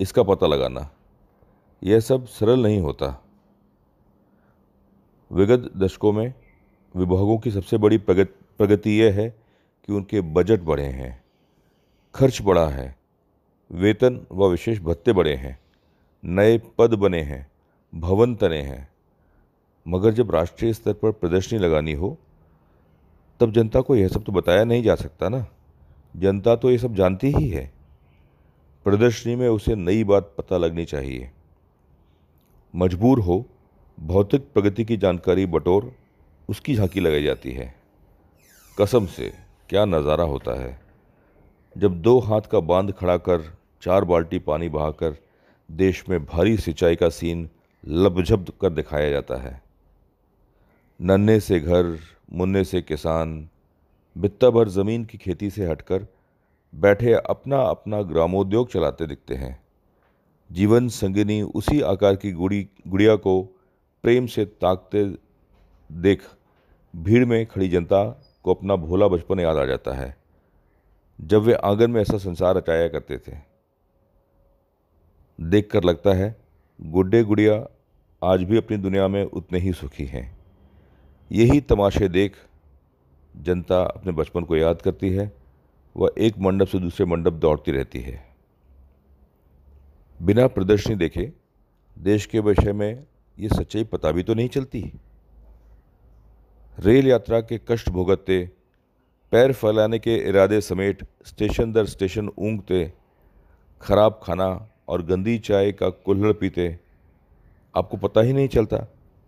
इसका 0.01 0.23
पता 0.23 0.47
लगाना। 0.47 0.89
यह 1.83 1.99
सब 1.99 2.25
सरल 2.25 2.61
नहीं 2.63 2.79
होता। 2.79 3.23
विगत 5.31 5.71
दशकों 5.77 6.11
में 6.13 6.33
विभागों 6.95 7.37
की 7.37 7.51
सबसे 7.51 7.77
बड़ी 7.77 7.97
प्रगति 7.97 8.43
प्रगति 8.57 9.01
यह 9.01 9.13
है 9.13 9.29
कि 9.87 9.93
उनके 9.93 10.21
बजट 10.21 10.59
बढ़े 10.59 10.85
हैं, 10.85 11.23
खर्च 12.15 12.41
बढ़ा 12.41 12.67
है, 12.67 12.95
वेतन 13.71 14.25
व 14.31 14.47
विशेष 14.47 14.79
भत्ते 14.79 15.13
बढ़े 15.13 15.35
हैं, 15.35 15.59
नए 16.25 16.57
पद 16.77 16.93
बने 16.93 17.21
हैं 17.21 17.54
भवन 17.95 18.35
तने 18.35 18.61
हैं। 18.61 18.87
मगर 19.87 20.11
जब 20.11 20.31
राष्ट्रीय 20.31 20.73
स्तर 20.73 20.93
पर 20.93 21.11
प्रदर्शनी 21.11 21.59
लगानी 21.59 21.93
हो, 21.93 22.17
तब 23.39 23.51
जनता 23.51 23.81
को 23.81 23.95
यह 23.95 24.07
सब 24.07 24.23
तो 24.23 24.31
बताया 24.31 24.63
नहीं 24.63 24.83
जा 24.83 24.95
सकता 24.95 25.29
ना। 25.29 25.45
जनता 26.15 26.55
तो 26.55 26.71
ये 26.71 26.77
सब 26.77 26.95
जानती 26.95 27.27
ही 27.27 27.49
है। 27.49 27.71
प्रदर्शनी 28.85 29.35
में 29.35 29.47
उसे 29.49 29.75
नई 29.75 30.03
बात 30.03 30.33
पता 30.37 30.57
लगनी 30.57 30.85
चाहिए। 30.85 31.31
मजबूर 32.75 33.19
हो, 33.19 33.45
भौतिक 33.99 34.41
प्रगति 34.53 34.85
की 34.85 34.97
जानकारी 34.97 35.45
बटोर 35.45 35.95
उसकी 36.49 36.75
झांकी 36.75 36.99
लगाई 36.99 37.23
जाती 37.23 37.51
है। 37.51 37.75
कसम 38.77 39.05
से, 39.05 39.33
क्या 39.69 39.85
नज़ारा 39.85 40.23
होता 40.23 40.59
है। 40.61 40.79
जब 41.77 42.01
दो 42.01 42.19
हाथ 42.19 42.41
का 42.41 42.59
बाँध 42.59 42.91
खड़ा 42.91 43.17
कर, 43.17 43.57
चार 43.81 44.03
बाल्टी 44.03 44.39
पानी 44.39 44.69
बहाकर 44.69 45.17
देश 45.71 46.09
में 46.09 46.25
भारी 46.25 46.57
सिंचाई 46.57 46.95
का 46.95 47.09
सीन 47.09 47.49
लबझब 47.85 48.49
कर 48.61 48.69
दिखाया 48.69 49.09
जाता 49.09 49.35
है। 49.35 49.61
नन्हे 51.01 51.39
से 51.39 51.59
घर, 51.59 51.97
मुन्ने 52.33 52.63
से 52.63 52.81
किसान, 52.81 53.49
बित्ता 54.15 54.49
भर 54.49 54.69
ज़मीन 54.69 55.05
की 55.05 55.17
खेती 55.17 55.49
से 55.49 55.65
हटकर 55.65 56.07
बैठे 56.73 57.13
अपना 57.13 57.61
अपना 57.61 58.01
ग्रामोद्योग 58.01 58.71
चलाते 58.71 59.07
दिखते 59.07 59.35
हैं। 59.35 59.63
जीवन 60.51 60.87
संगिनी 60.87 61.41
उसी 61.41 61.81
आकार 61.81 62.15
की 62.15 62.31
गुड़ी, 62.31 62.67
गुड़िया 62.87 63.15
को 63.15 63.41
प्रेम 64.03 64.25
से 64.27 64.45
ताकते 64.45 65.03
देख 65.89 66.23
भीड़ 66.95 67.25
में 67.25 67.45
खड़ी 67.45 67.69
जनता 67.69 68.03
को 68.43 68.53
अपना 68.53 68.75
भोला 68.75 69.07
बचपन 69.07 69.39
याद 69.39 69.57
आ 69.57 69.65
जाता 69.65 69.93
है, 69.93 70.15
जब 71.19 71.41
वे 71.41 71.53
आँगन 71.53 71.91
में 71.91 72.01
ऐसा 72.01 72.17
संसार 72.17 72.55
रचाया 72.55 72.87
करते 72.87 73.17
थे। 73.17 73.37
देखकर 75.39 75.83
लगता 75.83 76.13
है, 76.13 76.35
गुड्डे 76.81 77.23
गुड़िया 77.23 77.65
आज 78.25 78.43
भी 78.43 78.57
अपनी 78.57 78.77
दुनिया 78.77 79.07
में 79.07 79.23
उतने 79.23 79.59
ही 79.59 79.71
सुखी 79.73 80.05
हैं। 80.05 80.25
यही 81.31 81.59
तमाशे 81.61 82.07
देख 82.07 82.35
जनता 83.35 83.81
अपने 83.81 84.11
बचपन 84.11 84.43
को 84.43 84.55
याद 84.55 84.81
करती 84.81 85.09
है, 85.09 85.31
वह 85.95 86.13
एक 86.17 86.37
मंडप 86.39 86.67
से 86.67 86.79
दूसरे 86.79 87.05
मंडप 87.05 87.33
दौड़ती 87.33 87.71
रहती 87.71 87.99
है। 87.99 88.23
बिना 90.19 90.47
प्रदर्शनी 90.47 90.95
देखे 90.95 91.31
देश 91.97 92.25
के 92.25 92.39
विषय 92.39 92.73
में 92.73 93.03
ये 93.37 93.49
सच्चाई 93.49 93.83
पता 93.83 94.11
भी 94.11 94.23
तो 94.23 94.33
नहीं 94.33 94.49
चलती। 94.49 94.81
रेल 96.77 97.07
यात्रा 97.07 97.39
के 97.41 97.59
कष्ट 97.67 97.89
भुगतते, 97.89 98.49
पैर 99.31 99.53
फैलाने 99.53 99.99
के 99.99 100.15
इरादे 100.29 100.61
समेत 100.61 101.05
स्टेशन 101.25 101.71
दर 101.71 101.85
स्टेशन 101.85 102.29
ऊँगते, 102.29 102.91
खराब 103.81 104.19
खाना 104.23 104.49
और 104.87 105.05
गंदी 105.05 105.37
चाय 105.39 105.71
का 105.71 105.89
कुल्हड़ 105.89 106.33
पीते 106.33 106.84
आपको 107.75 107.97
पता 107.97 108.21
ही 108.21 108.33
नहीं 108.33 108.47
चलता 108.47 108.77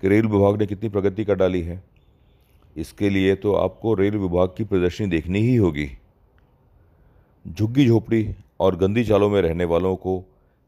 कि 0.02 0.08
रेल 0.08 0.28
विभाग 0.28 0.60
ने 0.60 0.66
कितनी 0.66 0.90
प्रगति 0.90 1.26
कर 1.26 1.36
डाली 1.36 1.62
है। 1.62 1.84
इसके 2.78 3.10
लिए 3.10 3.36
तो 3.36 3.54
आपको 3.54 3.94
रेल 3.94 4.18
विभाग 4.18 4.54
की 4.58 4.64
प्रदर्शनी 4.64 5.08
देखनी 5.08 5.40
ही 5.40 5.56
होगी। 5.56 5.90
झुग्गी 7.48 7.88
झोपड़ी 7.88 8.36
और 8.60 8.76
गंदी 8.76 9.04
चालों 9.04 9.30
में 9.30 9.42
रहने 9.42 9.66
वालों 9.66 9.96
को 9.96 10.20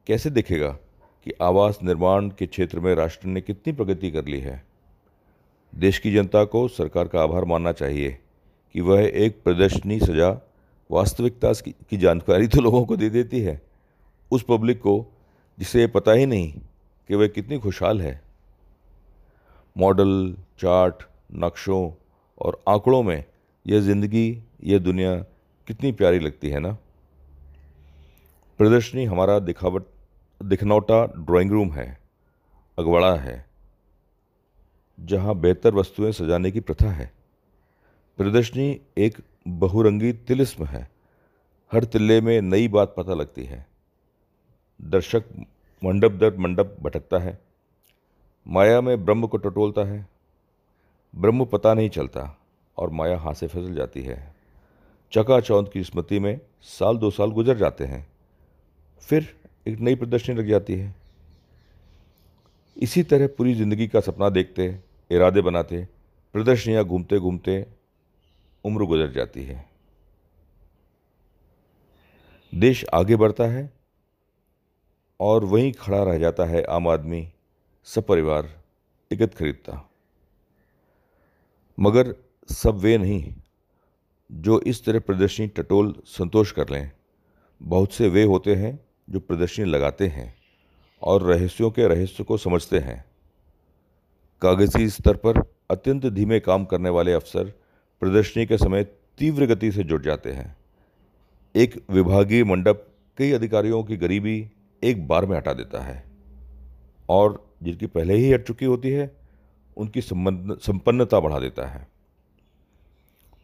कैसे 0.08 0.30
दिखेगा 0.30 0.70
कि 1.26 1.32
आवास 1.42 1.80
निर्माण 1.84 2.30
के 2.30 2.46
क्षेत्र 2.46 2.80
में 2.80 2.96
राष्ट्र 2.96 3.28
ने 3.28 3.42
कितनी 3.42 3.74
प्रगति 3.74 4.12
कर 4.12 4.26
ली 4.26 4.40
है? 4.40 4.64
देश 5.76 6.00
की 6.00 6.14
जनता 6.14 6.44
को 6.44 6.68
सरकार 6.68 7.08
का 7.08 7.22
आभार 7.22 7.46
मानना 7.46 7.72
चाहिए 7.72 8.18
कि 8.74 8.82
वह 8.82 9.12
एक 9.14 9.42
प्रदर्शनी 9.44 10.00
सजा 10.00 10.30
वास्तविकता 10.92 11.52
की 11.64 11.98
जानकारी 11.98 12.48
तो 12.48 12.62
लोगों 12.62 12.86
को 12.86 12.98
दे 12.98 13.10
देती 13.10 13.40
है। 13.40 13.62
उस 14.32 14.46
पब्लिक 14.50 14.80
को, 14.80 15.06
जिसे 15.60 15.88
पता 15.88 16.12
ही 16.12 16.26
नहीं 16.26 16.54
कि 17.10 17.16
वह 17.16 17.28
कितनी 17.28 17.58
खुशहाल 17.60 18.02
है। 18.02 18.22
मॉडल, 19.76 20.36
चार्ट, 20.60 21.04
नक्शों 21.36 21.92
और 22.38 22.62
आंकड़ों 22.70 23.02
में 23.04 23.24
यह 23.66 23.80
ज़िंदगी 23.80 24.44
यह 24.64 24.80
दुनिया 24.80 25.16
कितनी 25.68 25.92
प्यारी 25.92 26.20
लगती 26.20 26.50
है 26.50 26.60
ना? 26.60 26.78
प्रदर्शनी 28.60 29.06
हमारा 29.06 29.40
दिखावट 29.40 29.86
दिखनौटा 30.42 31.06
ड्राइंग 31.06 31.52
रूम 31.52 31.72
है, 31.72 31.98
अगवाड़ा 32.78 33.14
है, 33.16 33.46
जहाँ 35.00 35.36
बेहतर 35.36 35.76
वस्तुएँ 35.76 36.12
सजाने 36.12 36.52
की 36.52 36.60
प्रथा 36.60 36.92
है। 36.92 37.12
प्रदर्शनी 38.18 38.82
एक 38.98 39.18
बहुरंगी 39.48 40.12
तिलिस्म 40.14 40.66
है, 40.66 40.88
हर 41.72 41.84
तिल्ले 41.84 42.22
में 42.22 42.42
नई 42.42 42.68
बात 42.68 42.94
पता 42.98 43.14
लगती 43.14 43.44
है। 43.44 43.66
दर्शक 44.80 45.24
मंडप 45.82 46.12
दर 46.12 46.38
मंडप 46.38 46.76
भटकता 46.82 47.18
है। 47.18 47.38
माया 48.46 48.82
में 48.82 49.06
ब्रह्म 49.06 49.28
को 49.28 49.38
टटोलता 49.38 49.84
है। 49.84 50.08
ब्रह्म 51.14 51.46
पता 51.46 51.74
नहीं 51.74 51.90
चलता 51.90 52.38
और 52.78 52.90
माया 52.90 53.18
हाथ 53.18 53.34
से 53.34 53.48
फिसल 53.48 53.74
जाती 53.74 54.02
है। 54.02 54.36
चकाचौंध 55.14 55.70
की 55.70 55.84
स्मृति 55.84 56.20
में 56.20 56.40
साल 56.62 56.98
दो 56.98 57.12
साल 57.12 57.32
गुजर 57.32 57.58
जाते 57.58 57.86
हैं। 57.86 58.06
फिर 59.00 59.28
एक 59.68 59.80
नई 59.80 59.96
प्रदर्शनी 59.96 60.36
लग 60.36 60.48
जाती 60.48 60.76
है। 60.76 60.94
इसी 62.78 63.04
तरह 63.04 63.28
पूरी 63.28 63.54
ज़िंदगी 63.54 63.88
का 63.88 64.00
सपना 64.00 64.30
देखते, 64.30 64.80
इरादे 65.12 65.42
बनाते, 65.42 65.88
प्रदर्शनियाँ 66.36 66.84
घूमते 66.86 67.20
घूमते 67.20 67.66
उम्र 68.66 68.86
गुजर 68.86 69.12
जाती 69.12 69.44
है। 69.44 69.66
देश 72.54 72.86
आगे 72.94 73.16
बढ़ता 73.16 73.44
है 73.44 73.79
और 75.20 75.46
वहीं 75.46 75.72
खड़ा 75.72 76.04
रह 76.04 76.18
जाता 76.18 76.46
है 76.46 76.64
आम 76.64 76.88
आदमी, 76.88 77.32
सपरिवार, 77.84 78.64
टिकट 79.10 79.34
खरीदता। 79.34 79.90
मगर 81.80 82.16
सब 82.50 82.76
वे 82.76 82.98
नहीं, 82.98 83.34
जो 84.32 84.60
इस 84.60 84.86
तरह 84.86 85.00
प्रदर्शनी 85.00 85.48
टटोल 85.48 85.96
संतोष 86.06 86.52
कर 86.52 86.70
लें, 86.70 86.92
बहुत 87.62 87.94
से 87.94 88.08
वे 88.10 88.24
होते 88.24 88.56
हैं 88.56 88.80
जो 89.10 89.20
प्रदर्शनी 89.20 89.66
लगाते 89.66 90.08
हैं 90.08 90.34
और 91.02 91.24
रहस्यों 91.24 91.72
के 91.72 91.88
रहस्य 91.88 92.24
को 92.24 92.38
समझते 92.38 92.80
हैं। 92.80 93.06
कागज़ी 94.42 94.90
स्तर 94.90 95.16
पर 95.16 95.38
अत्यंत 95.72 96.06
धीमे 96.06 96.40
काम 96.40 96.66
करने 96.66 96.90
वाले 96.90 97.14
अफसर 97.14 97.44
प्रदर्शनी 98.02 98.46
के 98.46 98.58
समय 98.58 98.84
तीव्र 99.18 99.46
गति 99.46 99.72
से 99.72 99.84
जुट 99.84 100.02
जाते 100.02 100.32
हैं। 100.32 100.58
एक 101.56 101.86
विभागीय 101.90 102.44
मंडप, 102.44 102.88
कई 103.18 103.32
अधिकारियों 103.32 103.84
की 103.84 103.98
गरीबी 103.98 104.52
एक 104.84 105.08
बार 105.08 105.26
में 105.26 105.36
हटा 105.38 105.54
देता 105.54 105.82
है। 105.82 106.04
और 107.10 107.46
जिनकी 107.64 107.88
पहले 107.88 108.16
ही 108.16 108.32
हट 108.32 108.48
चुकी 108.48 108.66
होती 108.66 108.90
है, 108.90 109.12
उनकी 109.78 110.02
संपन्नता 110.02 111.20
बढ़ा 111.20 111.40
देता 111.40 111.68
है। 111.68 111.88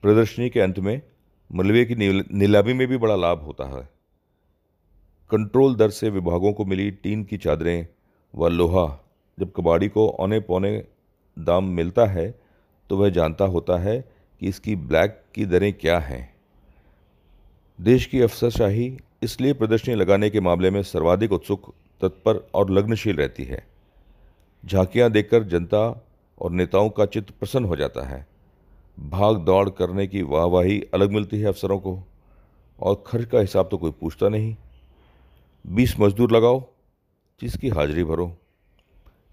प्रदर्शनी 0.03 0.49
के 0.49 0.59
अंत 0.59 0.79
में 0.79 1.01
मलबे 1.49 1.85
की 1.85 1.95
नीलामी 1.95 2.73
में 2.73 2.87
भी 2.87 2.97
बड़ा 2.97 3.15
लाभ 3.15 3.41
होता 3.41 3.67
है। 3.69 3.89
कंट्रोल 5.29 5.75
दर 5.75 5.89
से 5.89 6.09
विभागों 6.09 6.53
को 6.53 6.65
मिली 6.65 6.89
टीन 6.93 7.23
की 7.23 7.37
चादरें 7.37 7.87
व 8.33 8.47
लोहा, 8.47 8.85
जब 9.37 9.51
कबाड़ी 9.55 9.87
को 9.87 10.07
औने 10.09 10.39
पौने 10.39 10.83
दाम 11.37 11.65
मिलता 11.69 12.05
है 12.05 12.33
तो 12.89 12.97
वह 12.97 13.09
जानता 13.09 13.45
होता 13.45 13.77
है 13.77 13.99
कि 14.41 14.47
इसकी 14.47 14.75
ब्लैक 14.75 15.21
की 15.35 15.45
दरें 15.45 15.73
क्या 15.73 15.99
हैं। 15.99 16.35
देश 17.79 18.05
की 18.05 18.21
अफसरशाही 18.21 18.89
इसलिए 19.25 19.53
प्रदर्शनी 19.53 19.95
लगाने 19.95 20.29
के 20.29 20.39
मामले 20.39 20.69
में 20.69 20.83
सर्वाधिक 20.83 21.31
उत्सुक, 21.31 21.73
तत्पर 22.01 22.47
और 22.53 22.69
लग्नशील 22.69 23.15
रहती 23.15 23.43
है। 23.43 23.67
झांकियाँ 24.65 25.11
देखकर 25.11 25.43
जनता 25.43 26.05
और 26.41 26.51
नेताओं 26.51 26.89
का 26.89 27.05
चित्त 27.05 27.29
प्रसन्न 27.29 27.65
हो 27.65 27.75
जाता 27.75 28.07
है। 28.07 28.27
भाग 28.99 29.37
दौड़ 29.37 29.69
करने 29.69 30.07
की 30.07 30.21
वाहवाही 30.21 30.81
अलग 30.93 31.11
मिलती 31.11 31.39
है 31.39 31.47
अफसरों 31.47 31.79
को, 31.79 31.99
और 32.79 33.03
खर्च 33.07 33.29
का 33.29 33.39
हिसाब 33.39 33.67
तो 33.71 33.77
कोई 33.77 33.91
पूछता 33.91 34.29
नहीं। 34.29 34.55
बीस 35.67 35.99
मजदूर 35.99 36.31
लगाओ, 36.31 36.63
जिसकी 37.41 37.69
हाजिरी 37.69 38.03
भरो। 38.03 38.37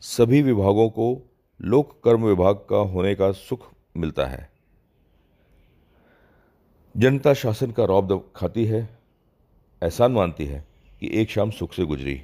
सभी 0.00 0.42
विभागों 0.42 0.88
को 0.90 1.30
लोक 1.62 2.00
कर्म 2.04 2.24
विभाग 2.24 2.54
का 2.54 2.76
होने 2.76 3.14
का 3.14 3.32
सुख 3.32 3.68
मिलता 3.96 4.26
है। 4.26 4.50
जनता 6.96 7.34
शासन 7.34 7.70
का 7.70 7.84
रौब 7.84 8.32
खाती 8.36 8.64
है। 8.64 9.01
एहसान 9.82 10.12
मानती 10.12 10.44
है 10.46 10.64
कि 11.00 11.10
एक 11.12 11.30
शाम 11.30 11.50
सुख 11.50 11.72
से 11.74 11.84
गुजरी। 11.84 12.22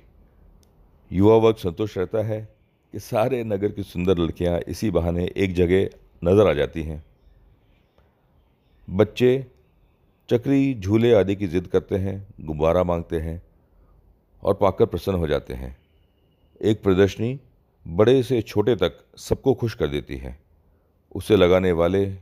युवा 1.12 1.36
वर्ग 1.36 1.56
संतोष 1.56 1.98
रहता 1.98 2.22
है 2.22 2.48
कि 2.92 2.98
सारे 2.98 3.44
नगर 3.44 3.68
की 3.68 3.82
सुंदर 3.82 4.18
लड़कियाँ 4.18 4.58
इसी 4.58 4.90
बहाने 4.90 5.30
एक 5.36 5.54
जगह 5.54 5.88
नज़र 6.24 6.48
आ 6.48 6.52
जाती 6.52 6.82
हैं। 6.82 7.04
बच्चे 8.90 9.46
चक्री, 10.28 10.74
झूले 10.74 11.12
आदि 11.14 11.36
की 11.36 11.46
जिद 11.46 11.66
करते 11.66 11.96
हैं, 11.96 12.26
गुब्बारा 12.40 12.84
मांगते 12.84 13.18
हैं 13.18 13.42
और 14.42 14.54
पाकर 14.54 14.86
प्रसन्न 14.86 15.16
हो 15.16 15.28
जाते 15.28 15.54
हैं। 15.54 15.76
एक 16.62 16.82
प्रदर्शनी 16.82 17.40
बड़े 17.88 18.22
से 18.22 18.42
छोटे 18.42 18.76
तक 18.76 19.04
सबको 19.16 19.54
खुश 19.54 19.74
कर 19.74 19.88
देती 19.88 20.16
है। 20.16 20.38
उसे 21.14 21.36
लगाने 21.36 21.72
वाले 21.72 22.16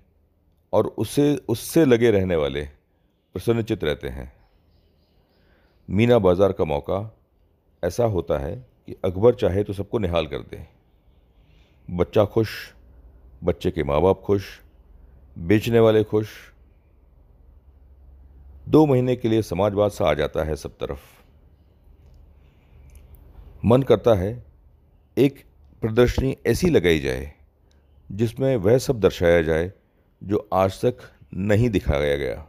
और 0.73 0.87
उससे 0.87 1.37
उससे 1.49 1.85
लगे 1.85 2.11
रहने 2.11 2.37
वाले 2.37 2.65
प्रसन्नचित 3.35 3.85
रहते 3.85 4.09
हैं। 4.09 4.36
मीना 5.89 6.19
बाज़ार 6.19 6.53
का 6.53 6.65
मौका 6.65 6.99
ऐसा 7.83 8.05
होता 8.05 8.39
है 8.39 8.55
कि 8.87 8.95
अकबर 9.05 9.35
चाहे 9.35 9.63
तो 9.65 9.73
सबको 9.73 9.99
निहाल 9.99 10.27
कर 10.27 10.39
दे। 10.41 10.67
बच्चा 11.89 12.25
खुश, 12.25 12.49
बच्चे 13.45 13.71
के 13.71 13.83
माँ 13.85 14.01
बाप 14.03 14.21
खुश, 14.21 14.45
बेचने 15.39 15.81
वाले 15.81 16.03
खुश। 16.05 16.29
दो 18.69 18.85
महीने 18.87 19.17
के 19.17 19.29
लिए 19.29 19.43
समाजवाद 19.43 19.91
सा 19.91 20.09
आ 20.11 20.15
जाता 20.15 20.45
है 20.45 20.57
सब 20.57 20.77
तरफ़। 20.77 21.01
मन 23.65 23.83
करता 23.83 24.15
है 24.15 24.33
एक 25.17 25.45
प्रदर्शनी 25.83 26.37
ऐसी 26.47 26.71
लगाई 26.71 27.01
जाए 27.01 27.33
जिसमें 28.11 28.57
वह 28.57 28.79
सब 28.79 29.01
दर्शाया 29.01 29.43
जाए 29.43 29.73
जो 30.23 30.49
आज 30.55 30.81
तक 30.85 31.09
नहीं 31.35 31.71
दिखाया 31.71 32.17
गया। 32.17 32.47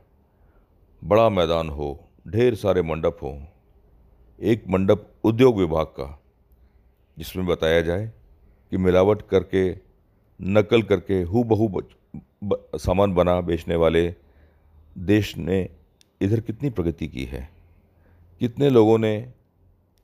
बड़ा 1.02 1.30
मैदान 1.30 1.70
हो 1.70 1.94
ढेर 2.28 2.56
सारे 2.56 2.82
मंडप 2.82 3.18
हों। 3.24 3.46
एक 4.42 4.64
मंडप 4.68 5.12
उद्योग 5.24 5.58
विभाग 5.58 5.86
का, 5.86 6.22
जिसमें 7.18 7.46
बताया 7.46 7.82
जाए 7.82 8.12
कि 8.70 8.78
मिलावट 8.78 9.22
करके, 9.22 9.78
नकल 10.42 10.82
करके 10.82 11.22
हु 11.24 11.44
बहु 11.44 11.82
सामान 12.76 13.14
बना 13.14 13.42
बेचने 13.42 13.76
वाले 13.76 14.16
देश 14.98 15.38
ने 15.38 15.70
इधर 16.22 16.40
कितनी 16.40 16.70
प्रगति 16.70 17.08
की 17.08 17.26
है? 17.26 17.50
कितने 18.40 18.70
लोगों 18.70 18.98
ने 18.98 19.34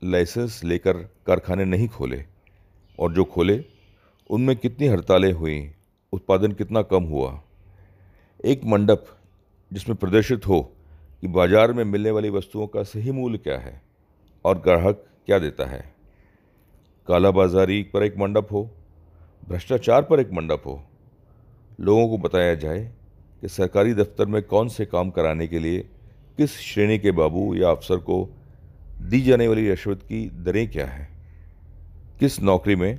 लाइसेंस 0.04 0.64
लेकर 0.64 0.92
कारखाने 1.02 1.64
नहीं 1.64 1.88
खोले? 1.88 2.24
और 2.98 3.12
जो 3.12 3.24
खोले, 3.24 3.64
उनमें 4.30 4.56
कितनी 4.56 4.86
हड़तालें 4.86 5.32
हुई? 5.32 5.74
उत्पादन 6.12 6.52
कितना 6.52 6.82
कम 6.82 7.04
हुआ? 7.04 7.42
एक 8.44 8.64
मंडप 8.64 9.06
जिसमें 9.72 9.98
प्रदर्शित 9.98 10.46
हो 10.46 10.73
कि 11.24 11.28
बाज़ार 11.28 11.72
में 11.72 11.84
मिलने 11.84 12.10
वाली 12.10 12.30
वस्तुओं 12.30 12.66
का 12.66 12.82
सही 12.82 13.10
मूल्य 13.10 13.38
क्या 13.38 13.56
है 13.58 13.82
और 14.44 14.58
ग्राहक 14.58 15.04
क्या 15.26 15.38
देता 15.38 15.64
है? 15.64 15.94
कालाबाजारी 17.08 17.82
पर 17.82 18.02
एक 18.02 18.18
मंडप 18.18 18.48
हो, 18.52 18.70
भ्रष्टाचार 19.48 20.02
पर 20.02 20.20
एक 20.20 20.32
मंडप 20.32 20.62
हो, 20.66 20.84
लोगों 21.80 22.08
को 22.08 22.18
बताया 22.18 22.54
जाए 22.54 22.92
कि 23.40 23.48
सरकारी 23.48 23.94
दफ्तर 23.94 24.26
में 24.26 24.42
कौन 24.42 24.68
से 24.68 24.86
काम 24.86 25.10
कराने 25.10 25.46
के 25.46 25.58
लिए 25.58 25.80
किस 26.36 26.58
श्रेणी 26.60 26.98
के 26.98 27.10
बाबू 27.10 27.54
या 27.54 27.70
अफसर 27.70 27.96
को 27.96 28.28
दी 29.00 29.20
जाने 29.20 29.48
वाली 29.48 29.68
रिश्वत 29.70 30.02
की 30.02 30.30
दरें 30.30 30.70
क्या 30.70 30.86
हैं? 30.86 31.08
किस 32.20 32.40
नौकरी 32.40 32.76
में 32.76 32.98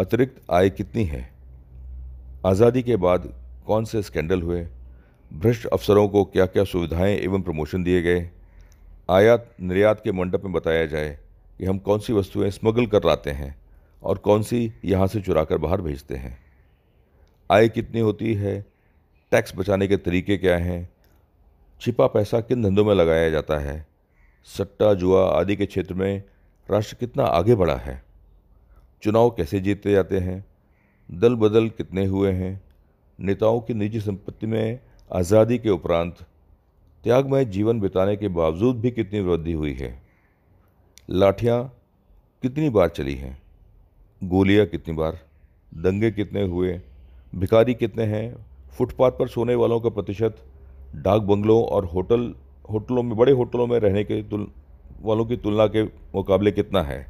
अतिरिक्त 0.00 0.42
आय 0.50 0.70
कितनी 0.70 1.04
है? 1.04 1.28
आज़ादी 2.46 2.82
के 2.82 2.96
बाद 2.96 3.32
कौन 3.66 3.84
से 3.84 4.02
स्कैंडल 4.02 4.42
हुए? 4.42 4.66
भ्रष्ट 5.32 5.66
अफसरों 5.66 6.08
को 6.08 6.24
क्या 6.24 6.46
क्या 6.46 6.64
सुविधाएँ 6.64 7.16
एवं 7.16 7.42
प्रमोशन 7.42 7.84
दिए 7.84 8.02
गए? 8.02 8.30
आयात, 9.10 9.54
निर्यात 9.60 10.00
के 10.04 10.12
मंडप 10.12 10.44
में 10.44 10.52
बताया 10.52 10.86
जाए 10.86 11.18
कि 11.58 11.64
हम 11.64 11.78
कौन 11.78 11.98
सी 11.98 12.12
वस्तुएँ 12.12 12.50
स्मगल 12.50 12.86
कर 12.86 12.98
लाते 13.04 13.30
हैं 13.30 13.56
और 14.02 14.18
कौन 14.18 14.42
सी 14.42 14.72
यहाँ 14.84 15.06
से 15.06 15.20
चुरा 15.20 15.44
कर 15.44 15.58
बाहर 15.58 15.80
भेजते 15.80 16.14
हैं? 16.14 16.38
आय 17.52 17.68
कितनी 17.68 18.00
होती 18.00 18.34
है? 18.34 18.66
टैक्स 19.30 19.56
बचाने 19.56 19.88
के 19.88 19.96
तरीके 19.96 20.36
क्या 20.36 20.56
हैं? 20.56 20.88
छिपा 21.80 22.06
पैसा 22.06 22.40
किन 22.40 22.62
धंधों 22.62 22.84
में 22.84 22.94
लगाया 22.94 23.30
जाता 23.30 23.58
है? 23.58 23.86
सट्टा, 24.44 24.94
जुआ 24.94 25.30
आदि 25.40 25.56
के 25.56 25.66
क्षेत्र 25.66 25.94
में 25.94 26.22
राष्ट्र 26.70 26.96
कितना 27.00 27.24
आगे 27.24 27.54
बढ़ा 27.54 27.76
है? 27.76 28.02
चुनाव 29.02 29.30
कैसे 29.30 29.60
जीते 29.60 29.92
जाते 29.92 30.18
हैं? 30.18 30.44
दल 31.10 31.34
बदल 31.34 31.68
कितने 31.68 32.06
हुए 32.06 32.32
हैं? 32.32 32.62
नेताओं 33.20 33.60
की 33.60 33.74
निजी 33.74 34.00
संपत्ति 34.00 34.46
में 34.46 34.80
आज़ादी 35.12 35.58
के 35.58 35.70
उपरांत 35.70 36.16
त्यागमय 37.04 37.44
जीवन 37.44 37.80
बिताने 37.80 38.16
के 38.16 38.28
बावजूद 38.28 38.80
भी 38.80 38.90
कितनी 38.90 39.20
वृद्धि 39.20 39.52
हुई 39.52 39.72
है। 39.72 40.02
लाठियाँ 41.10 41.72
कितनी 42.42 42.70
बार 42.70 42.88
चली 42.88 43.14
हैं? 43.14 43.42
गोलियाँ 44.24 44.66
कितनी 44.66 44.94
बार? 44.94 45.18
दंगे 45.74 46.10
कितने 46.10 46.42
हुए? 46.42 46.80
भिखारी 47.34 47.74
कितने 47.74 48.04
हैं? 48.04 48.46
फुटपाथ 48.78 49.10
पर 49.10 49.28
सोने 49.28 49.54
वालों 49.54 49.80
का 49.80 49.88
प्रतिशत? 49.88 50.36
डाक 50.94 51.22
बंगलों 51.22 51.64
और 51.64 51.84
होटल, 51.84 52.34
होटलों 52.70 53.02
में, 53.02 53.16
बड़े 53.16 53.32
होटलों 53.32 53.66
में 53.66 53.78
रहने 53.78 54.04
के 54.04 54.22
तुल, 54.22 54.48
वालों 55.02 55.24
की 55.24 55.36
तुलना 55.36 55.66
के 55.66 55.82
मुकाबले 55.84 56.52
कितना 56.52 56.82
है? 56.82 57.06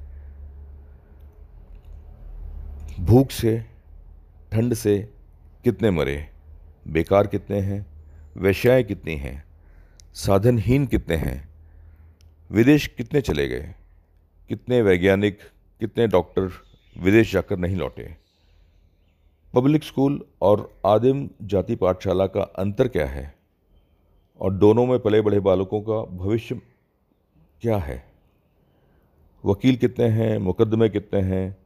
भूख 3.01 3.31
से, 3.31 3.65
ठंड 4.53 4.75
से 4.75 5.09
कितने 5.65 5.91
मरे? 5.91 6.36
बेकार 6.87 7.27
कितने 7.27 7.61
हैं? 7.61 7.87
वैश्याएँ 8.37 8.85
कितनी 8.85 9.17
हैं? 9.17 9.45
साधनहीन 10.15 10.87
कितने 10.87 11.17
हैं? 11.17 11.49
विदेश 12.51 12.87
कितने 12.87 13.21
चले 13.21 13.49
गए? 13.49 13.75
कितने 14.49 14.83
वैज्ञानिक, 14.83 15.39
कितने 15.81 16.07
डॉक्टर 16.07 16.51
विदेश 16.99 17.33
जाकर 17.33 17.57
नहीं 17.57 17.77
लौटे? 17.77 18.17
पब्लिक 19.55 19.85
स्कूल 19.85 20.25
और 20.43 20.81
आदिम 20.87 21.31
जाति 21.43 21.77
पाठशाला 21.77 22.27
का 22.27 22.43
अंतर 22.43 22.89
क्या 22.89 23.07
है? 23.07 23.35
और 24.41 24.53
दोनों 24.53 24.87
में 24.87 24.99
पले 24.99 25.21
बड़े 25.21 25.41
बालकों 25.41 25.81
का 25.81 26.17
भविष्य 26.17 26.55
क्या 27.63 27.77
है? 27.77 28.05
वकील 29.45 29.77
कितने 29.77 30.09
हैं? 30.09 30.39
मुकदमे 30.39 30.89
कितने 30.89 31.21
हैं? 31.21 31.57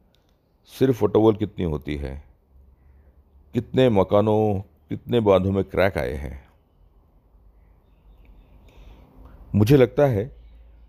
सिर्फ़ 0.65 1.05
फटोवल 1.05 1.35
कितनी 1.35 1.65
होती 1.65 1.95
है? 1.95 2.23
कितने 3.53 3.89
मकानों 3.89 4.70
कितने 4.91 5.19
बांधों 5.19 5.51
में 5.51 5.63
क्रैक 5.63 5.97
आए 5.97 6.13
हैं। 6.13 6.45
मुझे 9.55 9.77
लगता 9.77 10.05
है 10.05 10.35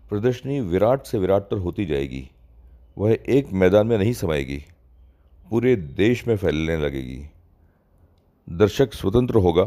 प्रदर्शनी 0.09 0.59
विराट 0.59 1.03
से 1.03 1.17
विराट 1.17 1.53
होती 1.53 1.85
जाएगी। 1.85 2.31
वह 2.97 3.17
एक 3.29 3.51
मैदान 3.53 3.87
में 3.87 3.97
नहीं 3.97 4.13
समाएगी। 4.13 4.65
पूरे 5.49 5.75
देश 5.75 6.27
में 6.27 6.37
फैलने 6.37 6.77
लगेगी। 6.77 7.25
दर्शक 8.49 8.93
स्वतंत्र 8.93 9.35
होगा 9.35 9.63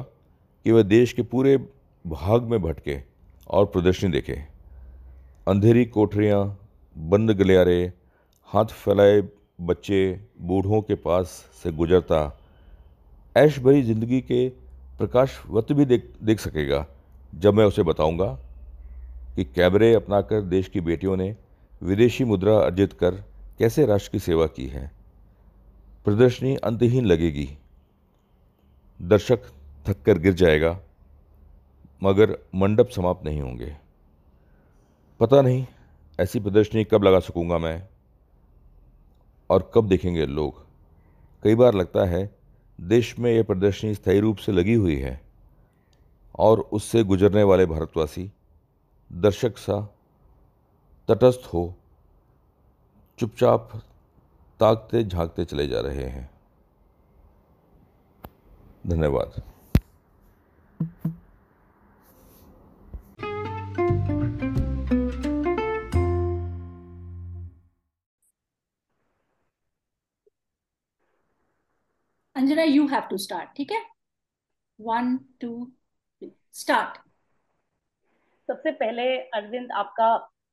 कि 0.64 0.72
वह 0.72 0.82
देश 0.82 1.12
के 1.12 1.22
पूरे 1.22 1.56
भाग 2.06 2.42
में 2.42 2.62
भटके 2.62 3.02
और 3.48 3.66
प्रदर्शनी 3.66 4.10
देखे। 4.10 4.42
अंधेरी 5.48 5.84
कोठरियाँ, 5.84 6.68
बंद 6.98 7.30
गलियारे, 7.30 7.92
हाथ 8.46 8.64
फैलाए 8.64 9.28
बच्चे 9.60 10.20
बूढ़ों 10.40 10.82
के 10.82 10.94
पास 10.94 11.26
से 11.62 11.72
गुजरता 11.72 12.40
ऐश 13.36 13.58
भरी 13.58 13.82
ज़िंदगी 13.82 14.20
के 14.20 14.48
प्रकाशवत 14.98 15.72
भी 15.72 15.84
देख 15.84 16.12
देख 16.22 16.40
सकेगा। 16.40 16.84
जब 17.32 17.54
मैं 17.54 17.64
उसे 17.64 17.82
बताऊँगा 17.82 18.26
कि 19.36 19.44
कैबरे 19.46 19.92
अपनाकर 19.94 20.40
देश 20.42 20.68
की 20.68 20.80
बेटियों 20.80 21.16
ने 21.16 21.34
विदेशी 21.82 22.24
मुद्रा 22.24 22.56
अर्जित 22.58 22.92
कर 22.92 23.14
कैसे 23.58 23.86
राष्ट्र 23.86 24.12
की 24.12 24.18
सेवा 24.18 24.46
की 24.46 24.66
है। 24.66 24.90
प्रदर्शनी 26.06 26.54
अंतहीन 26.56 27.06
लगेगी। 27.06 27.48
दर्शक 29.00 29.42
थक 29.86 30.02
कर 30.02 30.18
गिर 30.18 30.32
जाएगा, 30.34 30.78
मगर 32.02 32.36
मंडप 32.54 32.88
समाप्त 32.88 33.24
नहीं 33.24 33.40
होंगे। 33.40 33.76
पता 35.20 35.40
नहीं 35.42 35.64
ऐसी 36.18 36.40
प्रदर्शनी 36.40 36.84
कब 36.84 37.04
लगा 37.04 37.20
सकूँगा 37.20 37.58
मैं, 37.58 37.82
और 39.50 39.70
कब 39.74 39.88
देखेंगे 39.88 40.26
लोग। 40.26 40.64
कई 41.42 41.54
बार 41.54 41.74
लगता 41.74 42.04
है 42.04 42.24
देश 42.80 43.18
में 43.18 43.32
यह 43.32 43.42
प्रदर्शनी 43.42 43.94
स्थायी 43.94 44.20
रूप 44.20 44.36
से 44.36 44.52
लगी 44.52 44.74
हुई 44.74 44.96
है 44.96 45.20
और 46.38 46.60
उससे 46.60 47.04
गुजरने 47.04 47.42
वाले 47.42 47.66
भारतवासी 47.66 48.32
दर्शक 49.12 49.58
सा 49.58 49.94
तटस्थ 51.08 51.46
हो, 51.46 51.74
चुपचाप 53.18 53.70
ताकते 54.60 55.04
झांकते 55.04 55.44
चले 55.44 55.68
जा 55.68 55.80
रहे 55.80 56.04
हैं। 56.04 56.30
धन्यवाद। 58.86 59.42
Anjana 72.36 72.62
you 72.62 72.86
have 72.86 73.02
to 73.10 73.16
start 73.16 73.50
ठीक 73.56 73.70
है? 73.72 73.78
वन 74.78 75.16
टू 75.40 75.50
स्टार्ट 76.52 76.98
सबसे 78.48 78.70
पहले 78.72 79.02
अरविंद, 79.34 79.70
आपका 79.72 80.08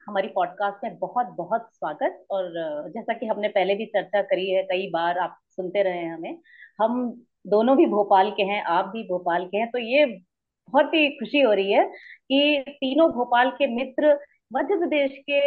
हमारी 0.07 0.27
पॉडकास्ट 0.27 0.83
में 0.83 0.97
बहुत 0.99 1.33
बहुत 1.37 1.67
स्वागत 1.73 2.25
और 2.31 2.51
जैसा 2.89 3.13
कि 3.13 3.25
हमने 3.25 3.47
पहले 3.47 3.75
भी 3.75 3.85
चर्चा 3.85 4.21
करी 4.21 4.49
है, 4.51 4.63
कई 4.63 4.89
बार 4.89 5.17
आप 5.17 5.37
सुनते 5.49 5.83
रहे 5.83 5.97
हैं 5.97 6.13
हमें, 6.13 6.39
हम 6.81 7.25
दोनों 7.47 7.77
भी 7.77 7.85
भोपाल 7.85 8.31
के 8.31 8.43
हैं, 8.43 8.63
आप 8.63 8.85
भी 8.85 9.03
भोपाल 9.03 9.45
के 9.47 9.57
हैं 9.57 9.69
तो 9.71 9.79
ये 9.79 10.05
बहुत 10.05 10.93
ही 10.93 11.09
खुशी 11.09 11.41
हो 11.41 11.53
रही 11.53 11.73
है 11.73 11.85
कि 12.29 12.63
तीनों 12.69 13.09
भोपाल 13.11 13.51
के 13.51 13.67
मित्र 13.75 14.17
मध्य 14.53 14.75
प्रदेश 14.77 15.17
के 15.29 15.39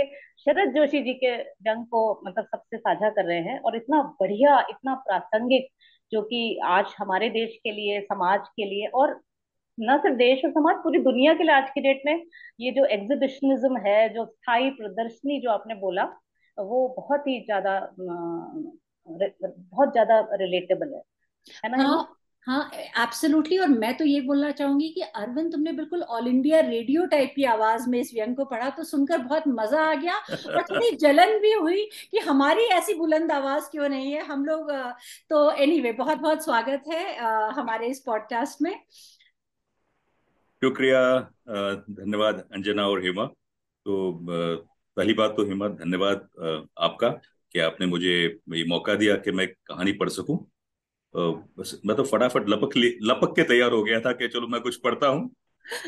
शरद 0.44 0.74
जोशी 0.74 1.02
जी 1.02 1.12
के 1.14 1.36
जंग 1.62 1.86
को 1.86 2.00
मतलब 2.26 2.44
सबसे 2.44 2.78
साझा 2.78 3.10
कर 3.10 3.24
रहे 3.24 3.40
हैं 3.40 3.58
और 3.60 3.76
इतना 3.76 4.02
बढ़िया, 4.20 4.58
इतना 4.70 4.94
प्रासंगिक 4.94 5.68
जो 6.12 6.22
कि 6.22 6.58
आज 6.64 6.94
हमारे 6.98 7.28
देश 7.30 7.56
के 7.62 7.72
लिए, 7.72 8.00
समाज 8.00 8.48
के 8.48 8.64
लिए 8.64 8.86
और 8.94 9.20
न 9.78 9.96
सिर्फ़ 9.98 10.16
देश 10.16 10.44
और 10.44 10.50
समाज, 10.50 10.76
पूरी 10.76 10.98
दुनिया 10.98 11.34
के 11.34 11.44
लिए 11.44 11.54
आज 11.54 11.70
की 11.70 11.80
डेट 11.80 12.02
में 12.06 12.22
ये 12.60 12.70
जो 12.72 12.84
एग्जिबिशनिज्म 12.86 13.76
है, 13.86 14.08
जो 14.08 14.24
स्थायी 14.26 14.70
प्रदर्शनी 14.70 15.40
जो 15.40 15.50
आपने 15.50 15.74
बोला, 15.74 16.04
वो 16.58 16.88
बहुत 16.98 17.26
ही 17.28 17.40
ज़्यादा 17.40 17.78
बहुत 17.98 19.92
ज़्यादा 19.92 20.20
रिलेटेबल 20.32 20.94
है। 20.94 21.02
है 21.64 21.70
ना? 21.70 21.82
हाँ 21.84 22.16
हाँ 22.46 22.70
एब्सोल्युटली 22.74 23.58
और 23.58 23.68
मैं 23.68 23.96
तो 23.96 24.04
ये 24.04 24.20
बोलना 24.20 24.50
चाहूँगी 24.50 24.88
कि 24.88 25.00
अरविंद 25.00 25.52
तुमने 25.52 25.72
बिल्कुल 25.72 26.02
ऑल 26.02 26.28
इंडिया 26.28 26.60
रेडियो 26.60 27.06
टाइप 27.06 27.32
की 27.36 27.44
आवाज़ 27.44 27.88
में 27.90 27.98
इस 28.00 28.14
व्यंग 28.14 28.36
को 28.36 28.44
पढ़ा 28.44 28.68
तो 28.70 28.84
सुनकर 28.84 29.18
बहुत 29.18 29.44
मज़ा 29.48 29.82
आ 29.82 29.94
गया 29.94 30.16
और 30.16 30.62
थोड़ी 30.70 30.90
जलन 30.96 31.38
भी 31.38 31.52
हुई 31.52 31.84
कि 32.10 32.18
हमारी 32.18 32.64
ऐसी 32.64 32.94
बुलंद 32.94 33.32
आवाज़ 33.32 33.70
क्यों 33.70 33.88
नहीं 33.88 34.12
है। 34.12 34.24
हम 34.26 34.44
लोग 34.44 34.70
तो 35.30 35.50
एनीवे 35.50 35.80
anyway, 35.82 35.98
बहुत 35.98 36.18
बहुत 36.18 36.44
स्वागत 36.44 36.82
है 36.88 37.16
हमारे 37.52 37.88
इस 37.88 38.00
पॉडकास्ट 38.00 38.62
में। 38.62 38.74
शुक्रिया 40.62 41.00
धन्यवाद 41.90 42.48
अंजना 42.54 42.88
और 42.88 43.04
हेमा। 43.04 43.24
तो 43.24 44.18
पहली 44.96 45.14
बात 45.14 45.34
तो 45.36 45.44
हेमा 45.44 45.68
धन्यवाद 45.68 46.28
आपका 46.78 47.08
कि 47.54 47.58
आपने 47.58 47.86
मुझे 47.86 48.40
ये 48.54 48.64
मौका 48.68 48.94
दिया 48.94 49.16
कि 49.16 49.32
मैं 49.32 49.46
कहानी 49.48 49.92
पढ़ 49.92 50.08
सकूँ। 50.08 50.46
बस 51.14 51.80
मैं 51.86 51.96
तो 51.96 52.02
फटाफट 52.02 52.48
लपक 52.48 52.76
लपक 53.02 53.34
के 53.36 53.42
तैयार 53.42 53.72
हो 53.72 53.82
गया 53.82 54.00
था 54.00 54.12
कि 54.12 54.28
चलो 54.28 54.46
मैं 54.46 54.60
कुछ 54.60 54.76
पढ़ता 54.76 55.06
हूँ। 55.06 55.30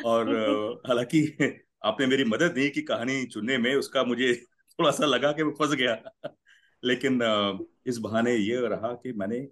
और 0.04 0.28
हालाँकि 0.86 1.22
आपने 1.84 2.06
मेरी 2.06 2.24
मदद 2.24 2.52
दी 2.52 2.68
कि 2.70 2.82
कहानी 2.82 3.24
चुनने 3.24 3.58
में 3.58 3.74
उसका 3.74 4.04
मुझे 4.04 4.32
थोड़ा 4.78 4.90
सा 4.90 5.06
लगा 5.06 5.32
कि 5.32 5.44
मैं 5.44 5.52
फंस 5.52 5.74
गया। 5.74 5.96
लेकिन 6.84 7.20
इस 7.86 7.98
बहाने 7.98 8.34
ये 8.36 8.56
रहा 8.68 8.92
कि 8.92 9.12
मैंने 9.12 9.48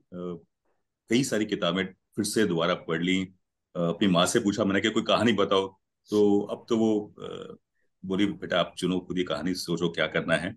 कई 1.10 1.22
सारी 1.24 1.44
किताबें 1.44 1.84
फिर 1.86 2.24
से 2.24 2.44
दोबारा 2.46 2.74
पढ़ 2.74 3.02
ली। 3.02 3.22
अपनी 3.74 4.08
माँ 4.08 4.26
से 4.26 4.40
पूछा 4.40 4.64
मैंने 4.64 4.80
कि 4.80 4.90
कोई 4.90 5.02
कहानी 5.02 5.32
बताओ? 5.32 5.66
तो 6.10 6.40
अब 6.40 6.66
तो 6.68 6.76
वो 6.76 7.14
बोली 8.04 8.26
बेटा 8.26 8.60
आप 8.60 8.74
चुनो 8.78 8.98
खुद 9.00 9.18
ही 9.18 9.24
कहानी 9.24 9.54
सोचो 9.54 9.88
क्या 9.88 10.06
करना 10.06 10.34
है। 10.34 10.54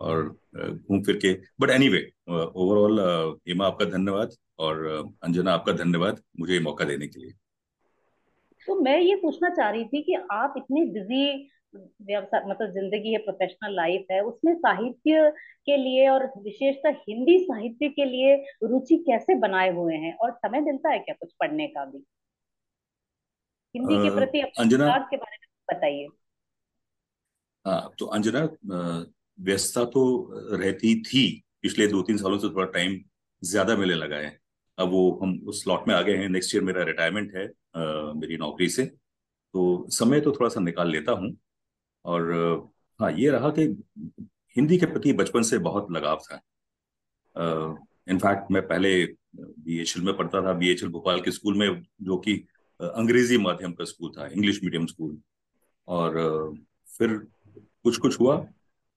और 0.00 0.22
घूम 0.54 1.02
फिर 1.02 1.16
के। 1.16 1.32
But 1.60 1.70
any 1.70 1.88
way 1.88 2.00
overall 2.30 3.00
Hema 3.48 3.66
आपका 3.66 3.84
धन्यवाद 3.90 4.34
और 4.58 4.86
अंजना 5.24 5.52
आपका 5.52 5.72
धन्यवाद 5.74 6.22
मुझे 6.40 6.52
ये 6.52 6.60
मौका 6.60 6.84
देने 6.84 7.06
के 7.06 7.20
लिए। 7.20 7.32
तो 8.66 8.80
मैं 8.80 8.98
ये 9.00 9.14
पूछना 9.16 9.48
चाह 9.50 9.70
रही 9.70 9.84
थी 9.84 10.02
कि 10.02 10.14
आप 10.32 10.54
इतनी 10.56 10.84
बिज़ी 10.90 11.50
व्यवसाय 11.74 12.42
मतलब 12.46 12.72
ज़िंदगी 12.72 13.12
है 13.12 13.18
प्रोफेशनल 13.18 13.74
लाइफ 13.74 14.06
है 14.10 14.20
उसमें 14.24 14.54
साहित्य 14.54 15.30
के 15.66 15.76
लिए 15.76 16.08
और 16.08 16.24
विशेषतः 16.38 16.96
हिंदी 17.08 17.38
साहित्य 17.40 17.88
के 17.88 18.04
लिए 18.04 18.34
रुचि 18.62 18.96
कैसे 19.06 19.34
बनाए 19.40 19.70
हुए 19.74 19.94
हैं? 19.96 20.14
और 20.14 20.32
समय 20.36 20.60
मिलता 20.60 20.90
है 20.90 20.98
क्या 20.98 21.14
कुछ 21.20 21.32
पढ़ने 21.40 21.66
का 21.68 21.84
भी? 21.84 22.04
हिंदी 23.74 23.94
आ, 23.94 24.02
के 24.02 24.14
प्रति 24.16 24.40
अंजना 24.40 24.98
के 25.10 25.16
बारे 25.16 25.36
में 25.36 25.74
बताइए। 25.74 26.06
हाँ 27.64 27.90
तो 27.98 28.06
अंजना 28.08 28.46
व्यस्तता 29.40 29.84
तो 29.86 30.02
रहती 30.52 30.94
थी 31.02 31.22
पिछले 31.62 31.86
दो 31.86 32.02
तीन 32.02 32.16
सालों 32.16 32.38
से 32.38 32.48
थोड़ा 32.48 32.66
टाइम 32.68 32.98
ज़्यादा 33.42 33.76
मिलने 33.76 33.94
लगा 33.94 34.16
है। 34.16 34.38
अब 34.78 34.90
वो 34.90 35.18
हम 35.22 35.38
उस 35.48 35.62
स्लॉट 35.62 35.88
में 35.88 35.94
आ 35.94 36.00
गए 36.02 36.16
हैं। 36.16 36.28
नेक्स्ट 36.28 36.54
ईयर 36.54 36.64
मेरा 36.64 36.82
रिटायरमेंट 36.84 37.34
है 37.36 37.46
आ, 37.46 38.12
मेरी 38.14 38.36
नौकरी 38.36 38.68
से। 38.68 38.84
तो 38.84 39.86
समय 39.90 40.20
तो 40.20 40.32
थोड़ा 40.32 40.48
सा 40.48 40.60
निकाल 40.60 40.90
लेता 40.90 41.12
हूँ। 41.12 41.36
और 42.04 42.30
हाँ 43.00 43.12
ये 43.12 43.30
रहा 43.30 43.50
कि 43.50 43.62
हिंदी 44.56 44.78
के 44.78 44.86
प्रति 44.86 45.12
बचपन 45.12 45.42
से 45.42 45.58
बहुत 45.60 45.90
लगाव 45.92 46.22
था। 46.24 46.40
इनफैक्ट 48.10 48.50
मैं 48.52 48.66
पहले 48.68 49.04
बी 49.36 49.78
एच 49.80 49.94
एल 49.96 50.04
में 50.04 50.16
पढ़ता 50.16 50.42
था। 50.42 50.52
बी 50.52 50.70
एच 50.70 50.82
एल 50.82 50.88
भोपाल 50.90 51.20
के 51.20 51.30
स्कूल 51.30 51.58
में 51.58 51.82
जो 52.02 52.16
कि 52.18 52.34
अंग्रेज़ी 52.80 53.38
माध्यम 53.38 53.72
का 53.72 53.84
स्कूल 53.84 54.10
था 54.10 54.26
इंग्लिश 54.26 54.60
मीडियम 54.64 54.86
स्कूल 54.86 55.16
और 55.88 56.14
फिर 56.88 57.14
कुछ 57.84 57.96
कुछ 57.96 58.18
हुआ। 58.20 58.36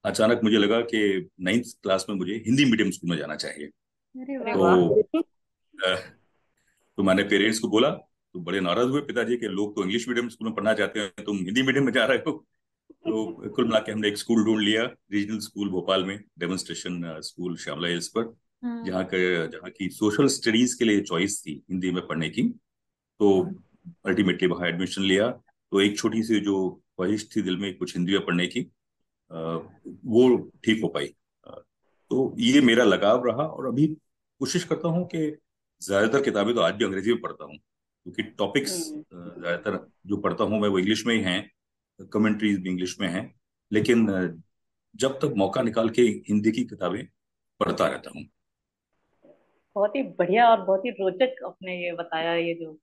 अचानक 0.05 0.39
मुझे 0.43 0.57
लगा 0.57 0.79
कि 0.83 1.29
नाइन्थ 1.41 1.65
क्लास 1.83 2.05
में 2.09 2.15
मुझे 2.15 2.33
हिंदी 2.45 2.65
मीडियम 2.65 2.91
स्कूल 2.91 3.09
में 3.09 3.17
जाना 3.17 3.35
चाहिए। 3.35 3.67
तो 4.15 5.01
तो 6.97 7.03
मैंने 7.03 7.23
पेरेंट्स 7.23 7.59
को 7.59 7.67
बोला 7.67 7.89
तो 7.89 8.39
बड़े 8.39 8.59
नाराज़ 8.61 8.87
हुए 8.87 9.01
पिताजी 9.01 9.35
के 9.37 9.47
लोग 9.49 9.75
तो 9.75 9.83
इंग्लिश 9.83 10.07
मीडियम 10.07 10.29
स्कूल 10.29 10.47
में 10.47 10.55
पढ़ना 10.55 10.73
चाहते 10.73 10.99
हैं 10.99 11.23
तुम 11.25 11.37
हिंदी 11.37 11.61
मीडियम 11.61 11.85
में 11.85 11.91
जा 11.93 12.05
रहे 12.05 12.17
हो। 12.17 12.31
तो 13.05 13.49
कुल 13.49 13.65
मिला 13.65 13.79
के 13.79 13.91
हमने 13.91 14.07
एक 14.07 14.17
स्कूल 14.17 14.43
ढूंढ 14.45 14.61
लिया 14.61 14.83
रीजनल 14.83 15.39
स्कूल 15.39 15.69
भोपाल 15.69 16.03
में 16.03 16.17
डेमोन्स्ट्रेशन 16.39 17.01
स्कूल 17.23 17.55
श्यामला 17.57 17.87
हिल्स 17.87 18.07
पर 18.07 18.33
हम्म। 18.63 18.83
जहाँ 18.85 19.03
के 19.05 19.47
जहाँ 19.47 19.69
की 19.71 19.89
सोशल 19.89 20.27
स्टडीज़ 20.27 20.77
के 20.79 20.85
लिए 20.85 21.01
चॉइस 21.01 21.41
थी 21.45 21.53
हिंदी 21.71 21.91
में 21.91 22.05
पढ़ने 22.07 22.29
की। 22.29 22.43
तो 23.19 23.41
अल्टीमेटली 24.05 24.47
वहाँ 24.47 24.67
एडमिशन 24.67 25.01
लिया। 25.03 25.29
तो 25.29 25.81
एक 25.81 25.97
छोटी 25.97 26.23
सी 26.23 26.39
जो 26.39 26.69
ख्वाहिश 26.97 27.27
थी 27.35 27.41
दिल 27.41 27.57
में 27.57 27.73
कुछ 27.77 27.95
हिंदी 27.97 28.11
में 28.11 28.25
पढ़ने 28.25 28.47
की 28.47 28.61
वो 29.31 30.37
ठीक 30.65 30.81
हो 30.83 30.87
पाई। 30.87 31.07
तो 32.11 32.33
ये 32.39 32.61
मेरा 32.61 32.83
लगाव 32.83 33.25
रहा 33.27 33.45
और 33.45 33.67
अभी 33.67 33.87
कोशिश 34.41 34.63
करता 34.63 34.87
हूँ 34.87 35.05
कि 35.07 35.29
ज़्यादातर 35.81 36.21
किताबें 36.21 36.53
तो 36.55 36.61
आज 36.61 36.73
भी 36.73 36.85
अंग्रेज़ी 36.85 37.11
में 37.11 37.21
पढ़ता 37.21 37.45
हूँ 37.45 37.55
क्योंकि 37.55 38.23
टॉपिक्स 38.37 38.77
हम्म। 38.91 39.41
ज़्यादातर 39.41 39.77
जो 40.07 40.17
पढ़ता 40.17 40.43
हूँ 40.43 40.59
मैं 40.61 40.69
वो 40.69 40.79
इंग्लिश 40.79 41.05
में 41.07 41.15
ही 41.15 41.21
हैं 41.21 42.07
कमेंट्रीज 42.13 42.59
भी 42.59 42.69
इंग्लिश 42.69 42.95
में 42.99 43.07
हैं 43.07 43.23
लेकिन 43.71 44.05
जब 44.95 45.17
तक 45.19 45.33
मौका 45.37 45.61
निकाल 45.61 45.89
के 45.89 46.01
हिंदी 46.29 46.51
की 46.51 46.63
किताबें 46.63 47.03
पढ़ता 47.59 47.87
रहता 47.87 48.11
हूँ। 48.15 48.23
बहुत 49.75 49.95
ही 49.95 50.03
बढ़िया 50.19 50.49
और 50.49 50.61
बहुत 50.65 50.85
ही 50.85 50.89
रोचक 50.91 51.43
आपने 51.45 51.75
ये 51.75 51.91
बताया 51.93 52.33
ये 52.35 52.53
जो 52.53 52.77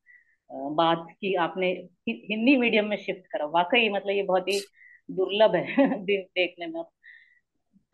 बात 0.75 1.07
की 1.11 1.35
आपने 1.41 1.69
हिंदी 2.09 2.57
मीडियम 2.57 2.87
में 2.87 2.97
शिफ्ट 2.97 3.27
करा। 3.33 3.47
वाकई 3.49 3.89
मतलब 3.89 4.11
ये 4.11 4.23
बहुत 4.23 4.49
ही 4.49 4.59
दुर्लभ 5.09 5.55
है 5.57 5.89
दिन 6.05 6.23
देखने 6.23 6.67
में। 6.67 6.83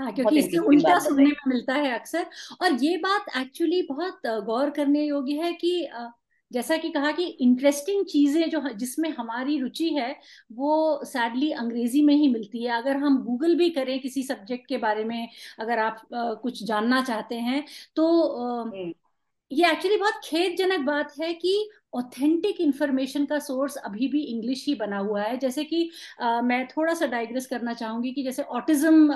हाँ 0.00 0.12
क्योंकि 0.12 0.38
इससे 0.38 0.58
उल्टा 0.58 0.98
सुनने 0.98 1.24
में 1.24 1.48
मिलता 1.48 1.74
है 1.74 1.92
अक्सर। 1.94 2.26
और 2.62 2.72
ये 2.84 2.96
बात 2.96 3.26
एक्चुअली 3.36 3.82
बहुत 3.82 4.26
गौर 4.46 4.70
करने 4.70 5.04
योग्य 5.04 5.34
है 5.42 5.52
कि 5.54 5.88
जैसा 6.50 6.76
कि 6.76 6.88
कहा 6.90 7.10
कि 7.12 7.24
इंटरेस्टिंग 7.42 8.04
चीज़ें 8.06 8.48
जो 8.50 8.60
जिसमें 8.74 9.08
हमारी 9.10 9.58
रुचि 9.60 9.88
है 9.94 10.10
वो 10.52 11.04
सैडली 11.04 11.50
अंग्रेज़ी 11.52 12.02
में 12.02 12.14
ही 12.14 12.28
मिलती 12.28 12.64
है। 12.64 12.70
अगर 12.72 12.96
हम 12.96 13.18
गूगल 13.24 13.54
भी 13.54 13.70
करें 13.70 13.98
किसी 14.00 14.22
सब्जेक्ट 14.22 14.66
के 14.68 14.76
बारे 14.78 15.04
में 15.04 15.28
अगर 15.58 15.78
आप 15.78 16.00
कुछ 16.42 16.62
जानना 16.64 17.02
चाहते 17.04 17.34
हैं 17.40 17.64
तो 17.96 18.06
हम्म। 18.66 18.92
ये 19.50 19.70
एक्चुअली 19.72 19.96
बहुत 19.96 20.20
खेदजनक 20.24 20.80
बात 20.80 21.12
है 21.20 21.32
कि 21.34 21.52
ऑथेंटिक 21.96 22.60
इंफॉर्मेशन 22.60 23.24
का 23.26 23.38
सोर्स 23.38 23.76
अभी 23.78 24.08
भी 24.08 24.22
इंग्लिश 24.24 24.64
ही 24.66 24.74
बना 24.74 24.98
हुआ 24.98 25.22
है। 25.22 25.36
जैसे 25.38 25.64
कि 25.64 25.90
आ, 26.20 26.40
मैं 26.42 26.66
थोड़ा 26.68 26.94
सा 26.94 27.06
डाइग्रेस 27.06 27.46
करना 27.46 27.74
चाहूँगी 27.74 28.12
कि 28.12 28.22
जैसे 28.22 28.42
ऑटिज्म 28.42 29.08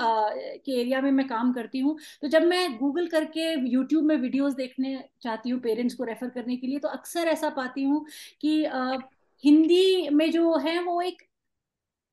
के 0.65 0.79
एरिया 0.81 1.01
में 1.01 1.11
मैं 1.11 1.27
काम 1.27 1.53
करती 1.53 1.79
हूँ 1.79 1.97
तो 2.21 2.27
जब 2.27 2.43
मैं 2.43 2.77
गूगल 2.77 3.07
करके 3.07 3.51
यूट्यूब 3.69 4.05
में 4.05 4.15
वीडियोस 4.17 4.53
देखने 4.53 4.97
चाहती 5.21 5.49
हूँ 5.49 5.59
पेरेंट्स 5.61 5.95
को 5.95 6.03
रेफर 6.03 6.29
करने 6.29 6.57
के 6.57 6.67
लिए 6.67 6.79
तो 6.79 6.87
अक्सर 6.89 7.27
ऐसा 7.27 7.49
पाती 7.49 7.83
हूँ 7.83 8.05
कि 8.41 8.63
आ, 8.65 8.97
हिंदी 9.43 10.09
में 10.09 10.29
जो 10.31 10.57
है 10.57 10.79
वो 10.83 11.01
एक 11.01 11.21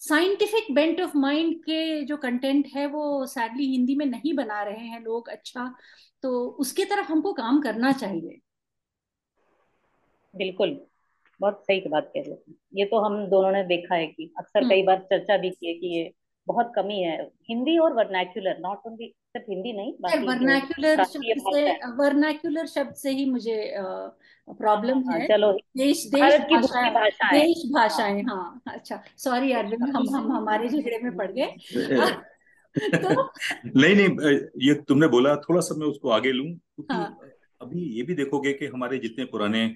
साइंटिफिक 0.00 0.74
बेंट 0.74 1.00
ऑफ़ 1.00 1.16
माइंड 1.18 1.54
के 1.64 2.04
जो 2.04 2.16
कंटेंट 2.16 2.66
है 2.74 2.86
वो 2.86 3.26
सैडली 3.26 3.66
हिंदी 3.66 3.94
में 3.94 4.04
नहीं 4.06 4.34
बना 4.34 4.62
रहे 4.62 4.86
हैं 4.86 5.00
लोग 5.00 5.28
अच्छा 5.28 5.74
तो 6.22 6.30
उसके 6.60 6.84
तरफ़ 6.84 7.12
हमको 7.12 7.32
काम 7.32 7.60
करना 7.62 7.92
चाहिए। 7.92 8.40
बिल्कुल 10.34 10.80
बहुत 11.40 11.62
सही 11.62 11.80
बात 11.88 12.10
कह 12.14 12.20
रहे 12.20 12.30
हैं। 12.30 12.54
ये 12.74 12.84
तो 12.84 12.98
हम 12.98 13.26
दोनों 13.26 13.50
ने 13.52 13.64
देखा 13.64 13.94
है 13.94 14.06
कि 14.06 14.32
अक्सर 14.38 14.58
हम्म। 14.58 14.70
कई 14.70 14.82
बार 14.82 14.98
चर्चा 14.98 15.36
भी 15.36 15.50
की 15.50 15.66
है 15.66 15.74
कि 15.74 15.86
ये 15.86 16.12
बहुत 16.46 16.72
कमी 16.76 17.00
है। 17.02 17.16
हिंदी 17.48 17.78
और 17.78 17.92
वर्नाक्यूलर 17.92 18.58
नॉट 18.60 18.86
ओनली 18.86 19.06
सिर्फ़ 19.06 19.50
हिंदी 19.50 19.72
नहीं 19.72 19.92
वर्नाक्यूलर 20.26 21.04
शब्द 21.04 21.42
से 21.54 21.72
वर्नाक्यूलर 21.96 22.66
शब्द 22.66 22.94
से 22.94 23.10
ही 23.10 23.30
मुझे 23.30 23.74
प्रॉब्लम 24.48 25.02
हाँ, 25.10 25.18
है। 25.18 25.26
चलो 25.28 25.52
देश 25.52 26.04
देश 26.14 26.34
की 26.44 26.56
भाषा 26.56 27.30
देश 27.32 27.62
भाषाएँ 27.74 28.22
हाँ। 28.22 28.62
अच्छा 28.66 29.02
सॉरी 29.16 29.52
अरविंद 29.52 29.96
हम 29.96 30.08
हम 30.16 30.32
हमारे 30.32 30.68
झगड़े 30.68 30.98
में 30.98 31.16
पड़ 31.16 31.30
गए। 31.32 31.46
तो 32.94 33.30
नहीं 33.76 33.94
नहीं 33.96 34.38
ये 34.62 34.74
तुमने 34.74 35.06
बोला 35.08 35.36
थोड़ा 35.36 35.60
सा 35.60 35.74
मैं 35.74 35.86
उसको 35.86 36.10
आगे 36.10 36.32
लूँ 36.32 36.46
क्योंकि 36.46 36.94
हाँ. 36.94 37.18
अभी 37.60 37.82
ये 37.96 38.02
भी 38.02 38.14
देखोगे 38.14 38.52
कि 38.52 38.66
हमारे 38.66 38.98
जितने 38.98 39.24
पुराने 39.24 39.66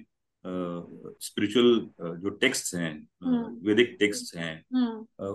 स्पिरिचुअल 0.45 2.17
जो 2.17 2.29
टेक्स्ट 2.35 2.73
हैं 2.75 2.91
हम्म। 3.23 3.67
वैदिक 3.67 3.95
टेक्स्ट 3.99 4.35
हैं 4.37 4.53
हम्म। 4.75 5.33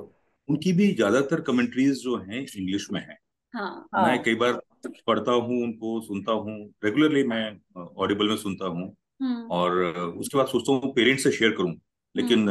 उनकी 0.49 0.73
भी 0.73 0.93
ज़्यादातर 0.95 1.41
कमेंट्रीज 1.41 2.03
जो 2.03 2.17
हैं 2.19 2.41
इंग्लिश 2.41 2.89
में 2.93 3.01
हैं 3.01 3.19
हाँ, 3.55 3.89
मैं 3.95 4.03
हाँ। 4.07 4.23
कई 4.23 4.35
बार 4.35 4.61
पढ़ता 5.07 5.33
हूँ 5.33 5.63
उनको 5.63 6.01
सुनता 6.01 6.33
हूँ 6.33 6.57
रेगुलरली 6.85 7.23
मैं 7.25 7.45
ऑडिबल 7.97 8.29
में 8.29 8.37
सुनता 8.37 8.67
हूँ 8.67 8.95
हम्म। 9.23 9.47
और 9.51 9.79
उसके 10.19 10.39
बाद 10.39 10.47
सोचता 10.47 10.73
हूँ 10.73 10.93
पेरेंट्स 10.95 11.25
से 11.25 11.33
शेयर 11.33 11.51
करूँ 11.51 11.75
लेकिन 12.15 12.45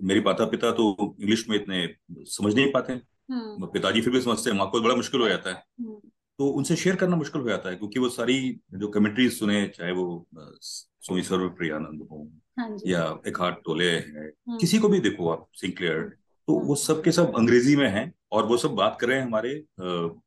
मेरे 0.00 0.20
माता 0.20 0.44
पिता 0.46 0.70
तो 0.72 0.92
इंग्लिश 1.20 1.48
में 1.48 1.56
इतने 1.56 1.86
समझ 2.28 2.54
नहीं 2.54 2.70
पाते 2.72 2.92
हम्म। 2.92 3.66
पिताजी 3.66 4.00
फिर 4.00 4.12
भी 4.12 4.20
समझते 4.20 4.50
हैं 4.50 4.56
माँ 4.56 4.70
को 4.70 4.80
बड़ा 4.80 4.94
मुश्किल 4.94 5.20
हो 5.20 5.28
जाता 5.28 5.50
है 5.50 5.62
हम्म। 5.80 6.05
तो 6.38 6.46
उनसे 6.48 6.76
शेयर 6.76 6.96
करना 6.96 7.16
मुश्किल 7.16 7.40
हो 7.42 7.48
जाता 7.48 7.68
है 7.70 7.76
क्योंकि 7.76 8.00
वो 8.00 8.08
सारी 8.08 8.38
जो 8.74 8.88
कमेंट्रीज 8.88 9.38
सुने 9.38 9.66
चाहे 9.68 9.92
वो 9.92 10.26
सोई 10.32 11.22
सर्व 11.22 11.48
प्रियानंद 11.48 12.02
हो 12.10 12.28
हाँ 12.58 12.68
या 12.86 13.02
एक 13.28 13.40
हाथ 13.40 13.52
टोले 13.64 13.90
है 13.90 14.00
हम्म। 14.00 14.58
किसी 14.58 14.78
को 14.78 14.88
भी 14.88 15.00
देखो 15.00 15.30
आप 15.30 15.46
सिंक्लेयर 15.54 16.02
तो 16.48 16.58
वो 16.60 16.74
सब 16.74 17.02
के 17.04 17.12
सब 17.12 17.36
अंग्रेज़ी 17.36 17.76
में 17.76 17.88
है 17.88 18.12
और 18.32 18.46
वो 18.46 18.56
सब 18.56 18.74
बात 18.74 18.98
कर 19.00 19.08
रहे 19.08 19.18
हैं 19.18 19.24
हमारे 19.24 19.54
मतलब 19.80 20.20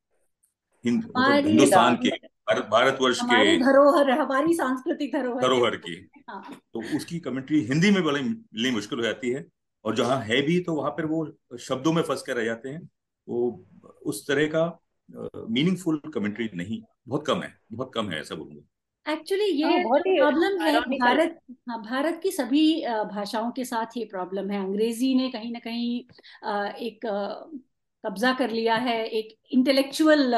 हिंदुस्तान 0.86 1.96
के 1.96 2.10
भारतवर्ष 2.52 3.20
के 3.20 3.26
हमारी 3.26 3.58
धरोहर 3.58 4.10
हमारी 4.12 4.54
सांस्कृतिक 4.54 5.14
धरोहर। 5.14 5.42
धरोहर 5.42 5.76
की। 5.76 5.96
हाँ। 6.30 6.42
तो 6.74 6.82
उसकी 6.98 7.20
कमेंट्री 7.20 7.60
हिंदी 7.62 7.92
में 7.92 8.04
बड़ी 8.04 8.22
मिलनी 8.22 8.72
मुश्किल 8.72 9.00
हो 9.00 9.06
जाती 9.06 9.30
है 9.30 9.46
और 9.86 9.96
जहाँ 9.96 10.20
है 10.22 10.42
भी 10.42 10.60
तो 10.60 10.74
वहाँ 10.74 10.92
पर 10.92 11.06
वो 11.06 11.26
शब्दों 11.60 11.94
में 11.94 12.02
फंस 12.02 12.22
कर 12.22 12.36
रह 12.36 12.46
जाते 12.46 12.70
हैं 12.70 12.82
वो 13.28 13.66
उस 14.06 14.28
तरह 14.28 14.48
का 14.48 14.64
मीनिंगफुल 15.50 16.02
कमेंट्री 16.14 16.50
नहीं 16.54 16.82
बहुत 17.08 17.26
कम 17.28 17.42
है 17.42 17.60
बहुत 17.72 17.92
कम 17.94 18.10
है 18.10 18.20
ऐसा 18.20 18.36
बोलूँगा। 18.36 19.14
एक्चुअली 19.14 19.46
ये 19.46 19.84
बहुत 19.84 20.02
ही 20.08 20.18
प्रॉब्लम 20.18 20.62
है 20.62 20.80
भारत 21.00 21.40
हाँ 21.70 21.82
भारत 21.82 22.20
की 22.24 22.32
सभी 22.32 22.86
भाषाओं 22.86 23.52
के 23.52 23.66
साथ 23.66 23.98
ये 23.98 24.06
प्रॉब्लम 24.06 24.50
है। 24.50 24.60
अंग्रेज़ी 24.66 25.16
ने 25.16 25.30
कहीं 25.30 25.52
ना 25.52 25.60
कहीं 25.60 26.00
एक 26.76 27.00
कब्जा 28.06 28.34
कर 28.34 28.50
लिया 28.50 28.76
है 28.76 29.08
एक 29.08 29.36
intellectual 29.52 30.34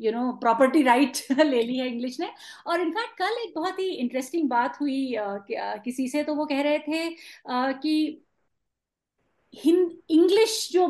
you 0.00 0.12
know 0.12 0.32
property 0.32 0.82
right 0.82 1.16
ले 1.30 1.62
ली 1.62 1.78
है 1.78 1.88
इंग्लिश 1.88 2.20
ने। 2.20 2.30
और 2.66 2.80
इनफैक्ट 2.80 3.18
कल 3.18 3.36
एक 3.44 3.52
बहुत 3.54 3.78
ही 3.78 3.88
इंटरेस्टिंग 3.88 4.48
बात 4.48 4.80
हुई 4.80 5.14
कि- 5.18 5.58
अ, 5.58 5.76
किसी 5.76 6.08
से 6.08 6.24
तो 6.24 6.34
वो 6.34 6.46
कह 6.46 6.62
रहे 6.62 6.78
थे 6.78 7.08
अ, 7.08 7.72
कि 7.82 8.22
हिंद 9.54 9.98
इंग्लिश 10.10 10.72
जो 10.72 10.86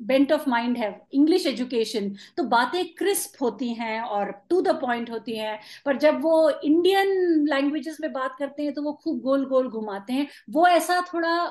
बेंट 0.00 0.32
ऑफ़ 0.32 0.48
माइंड 0.50 0.76
है 0.78 0.90
इंग्लिश 1.14 1.46
एजुकेशन 1.46 2.08
तो 2.36 2.42
बातें 2.44 2.84
क्रिस्प 2.94 3.42
होती 3.42 3.72
हैं 3.74 4.00
और 4.00 4.30
टू 4.50 4.60
द 4.60 4.74
पॉइंट 4.80 5.10
होती 5.10 5.36
हैं। 5.36 5.58
पर 5.86 5.98
जब 5.98 6.20
वो 6.22 6.50
इंडियन 6.50 7.46
लैंग्वेजेस 7.48 7.98
में 8.00 8.12
बात 8.12 8.36
करते 8.38 8.62
हैं 8.62 8.72
तो 8.74 8.82
वो 8.82 8.92
खूब 8.94 9.20
गोल 9.20 9.46
गोल 9.46 9.68
घुमाते 9.68 10.12
हैं। 10.12 10.28
वो 10.50 10.66
ऐसा 10.66 11.00
थोड़ा 11.14 11.46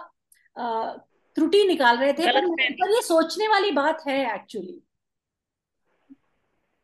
त्रुटि 1.36 1.64
निकाल 1.68 1.98
रहे 1.98 2.14
थे 2.14 2.32
पर, 2.32 2.48
पर 2.48 2.96
ये 2.96 3.02
सोचने 3.02 3.48
वाली 3.48 3.72
बात 3.72 4.04
है 4.08 4.20
एक्चुअली 4.36 4.82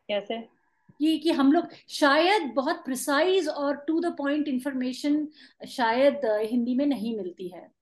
कैसे? 0.08 0.38
कि 1.00 1.18
कि 1.18 1.30
हम 1.30 1.52
लोग 1.52 1.68
शायद 1.88 2.52
बहुत 2.54 2.84
प्रिसाइज 2.84 3.48
और 3.48 3.76
टू 3.86 4.00
द 4.00 4.06
पॉइंट 4.16 4.48
इंफॉर्मेशन 4.48 5.26
शायद 5.68 6.20
हिंदी 6.42 6.74
में 6.74 6.84
नहीं 6.86 7.16
मिलती 7.16 7.48
है। 7.48 7.79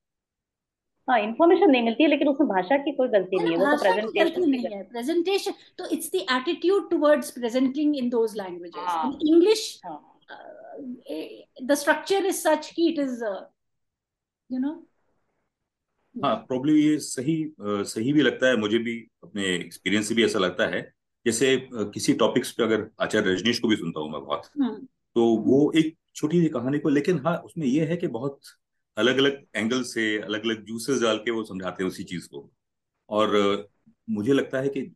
हाँ 1.08 1.18
इंफॉर्मेशन 1.20 1.70
नहीं 1.70 1.82
मिलती 1.82 2.02
है 2.02 2.08
लेकिन 2.08 2.28
उसमें 2.28 2.48
भाषा 2.48 2.76
की 2.76 2.92
कोई 2.92 3.08
गलती 3.08 3.36
नहीं 3.36 3.52
है 3.52 3.58
वो 3.58 3.76
तो 3.76 3.82
प्रेजेंटेशन 3.82 4.48
नहीं 4.50 4.64
है। 4.64 4.82
प्रेजेंटेशन 4.82 5.52
तो 5.78 5.86
it's 5.86 6.10
the 6.12 6.24
attitude 6.30 6.90
towards 6.90 7.30
presenting 7.30 7.96
in 7.96 8.08
those 8.08 8.36
languages 8.36 8.84
हाँ। 8.88 9.18
इंग्लिश 9.22 9.80
हाँ। 9.84 10.04
द 11.62 11.74
स्ट्रक्चर 11.74 12.26
इज़ 12.26 12.36
सच 12.36 12.70
कि 12.70 12.88
इट 12.88 12.98
इज़ 12.98 13.24
यू 14.50 14.58
नो 14.58 14.72
हाँ 16.14 16.34
प्रॉब्लम 16.36 16.76
ये 16.76 16.98
सही 16.98 17.52
सही 17.60 18.12
भी 18.12 18.22
लगता 18.22 18.46
है 18.46 18.56
मुझे 18.56 18.78
भी 18.78 19.08
अपने 19.24 19.46
एक्सपीरियंस 19.54 20.08
से 20.08 20.14
भी 20.14 20.24
ऐसा 20.24 20.38
लगता 20.38 20.66
है। 20.66 20.80
जैसे 21.26 21.56
किसी 21.72 22.12
टॉपिक्स 22.12 22.52
पे 22.52 22.62
अगर 22.62 22.88
आचार्य 23.00 23.32
रजनीश 23.32 23.58
को 23.58 23.68
भी 23.68 23.76
सुनता 23.76 24.00
हूँ 24.00 24.10
मैं 24.10 24.20
बहुत 24.20 24.46
तो 25.16 25.24
वो 25.36 25.72
एक 25.76 25.94
छोटी 26.14 26.40
सी 26.40 26.48
कहानी 26.48 26.78
को 26.78 26.88
लेकिन 26.88 27.18
हाँ 27.18 27.36
उसमें 27.38 27.66
ये 27.66 27.84
है 27.84 27.96
कि 27.96 28.06
बहुत 28.06 28.40
अलग 28.98 29.18
अलग 29.18 29.42
एंगल 29.56 29.82
से 29.84 30.04
अलग 30.18 30.44
अलग 30.44 30.64
जूसेस 30.66 31.00
डाल 31.02 31.18
के 31.18 31.30
वो 31.30 31.44
समझाते 31.44 31.82
हैं 31.82 31.90
उसी 31.90 32.04
चीज़ 32.04 32.26
को। 32.28 32.50
और 33.10 33.68
मुझे 34.08 34.32
लगता 34.32 34.60
है 34.60 34.68
कि 34.68 34.90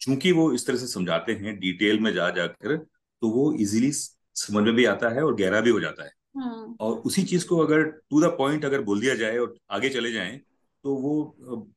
चूँकि 0.00 0.32
वो 0.32 0.52
इस 0.52 0.66
तरह 0.66 0.76
से 0.76 0.86
समझाते 0.86 1.32
हैं 1.34 1.58
डिटेल 1.58 2.00
में 2.00 2.12
जा 2.12 2.28
जाकर 2.32 2.76
तो 2.76 3.28
वो 3.30 3.52
इजीली 3.56 3.90
समझ 3.92 4.62
में 4.64 4.74
भी 4.74 4.84
आता 4.84 5.08
है 5.08 5.22
और 5.22 5.34
गहरा 5.36 5.60
भी 5.60 5.70
हो 5.70 5.80
जाता 5.80 6.04
है। 6.04 6.12
और 6.80 6.96
उसी 7.00 7.22
चीज़ 7.24 7.46
को 7.46 7.58
अगर 7.58 7.82
टू 7.82 8.20
द 8.22 8.30
पॉइंट 8.38 8.64
अगर 8.64 8.80
बोल 8.82 9.00
दिया 9.00 9.14
जाए 9.14 9.38
और 9.38 9.56
आगे 9.70 9.88
चले 9.88 10.12
जाए 10.12 10.36
तो 10.84 10.94
वो 10.96 11.70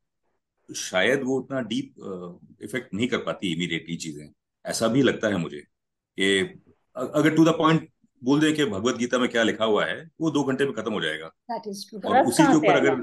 शायद 0.69 1.21
वो 1.23 1.37
उतना 1.39 1.59
डीप 1.63 2.57
इफ़ेक्ट 2.63 2.93
नहीं 2.93 3.07
कर 3.07 3.17
पाती 3.17 3.51
इमीडिएटली 3.53 3.95
चीज़ें। 3.97 4.29
ऐसा 4.65 4.87
भी 4.87 5.01
लगता 5.01 5.27
है 5.27 5.37
मुझे 5.37 5.59
कि 5.59 6.39
अगर 6.95 7.35
टू 7.35 7.45
द 7.45 7.53
पॉइंट 7.57 7.89
बोल 8.21 8.39
दें 8.39 8.53
कि 8.55 8.65
भगवत 8.65 8.95
गीता 8.97 9.17
में 9.17 9.27
क्या 9.29 9.43
लिखा 9.43 9.65
हुआ 9.65 9.85
है 9.85 10.09
वो 10.21 10.31
दो 10.31 10.43
घंटे 10.43 10.65
में 10.65 10.73
खत्म 10.73 10.93
हो 10.93 11.01
जाएगा। 11.01 11.31
और 12.07 12.25
उसी 12.25 12.43
के 12.43 12.55
ऊपर 12.55 12.75
अगर 12.75 12.95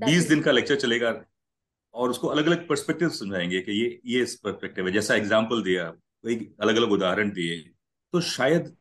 बीस 0.00 0.28
दिन 0.28 0.40
का 0.40 0.52
लेक्चर 0.52 0.76
चलेगा 0.76 1.14
और 1.94 2.10
उसको 2.10 2.28
अलग 2.28 2.46
अलग 2.46 2.66
पर्सपेक्टिव 2.68 3.08
समझाएँगे 3.10 3.60
कि 3.60 3.72
ये 3.72 4.00
ये 4.06 4.22
इस 4.22 4.34
पर्सपेक्टिव 4.36 4.86
है। 4.86 4.92
जैसा 4.92 5.14
एग्ज़ाम्पल 5.14 5.62
दिया 5.62 5.92
एक 6.24 6.54
अलग 6.62 6.76
अलग 6.76 6.92
उदाहरण 6.92 7.30
दिए 7.30 7.58
तो 8.14 8.20
शायद 8.22 8.74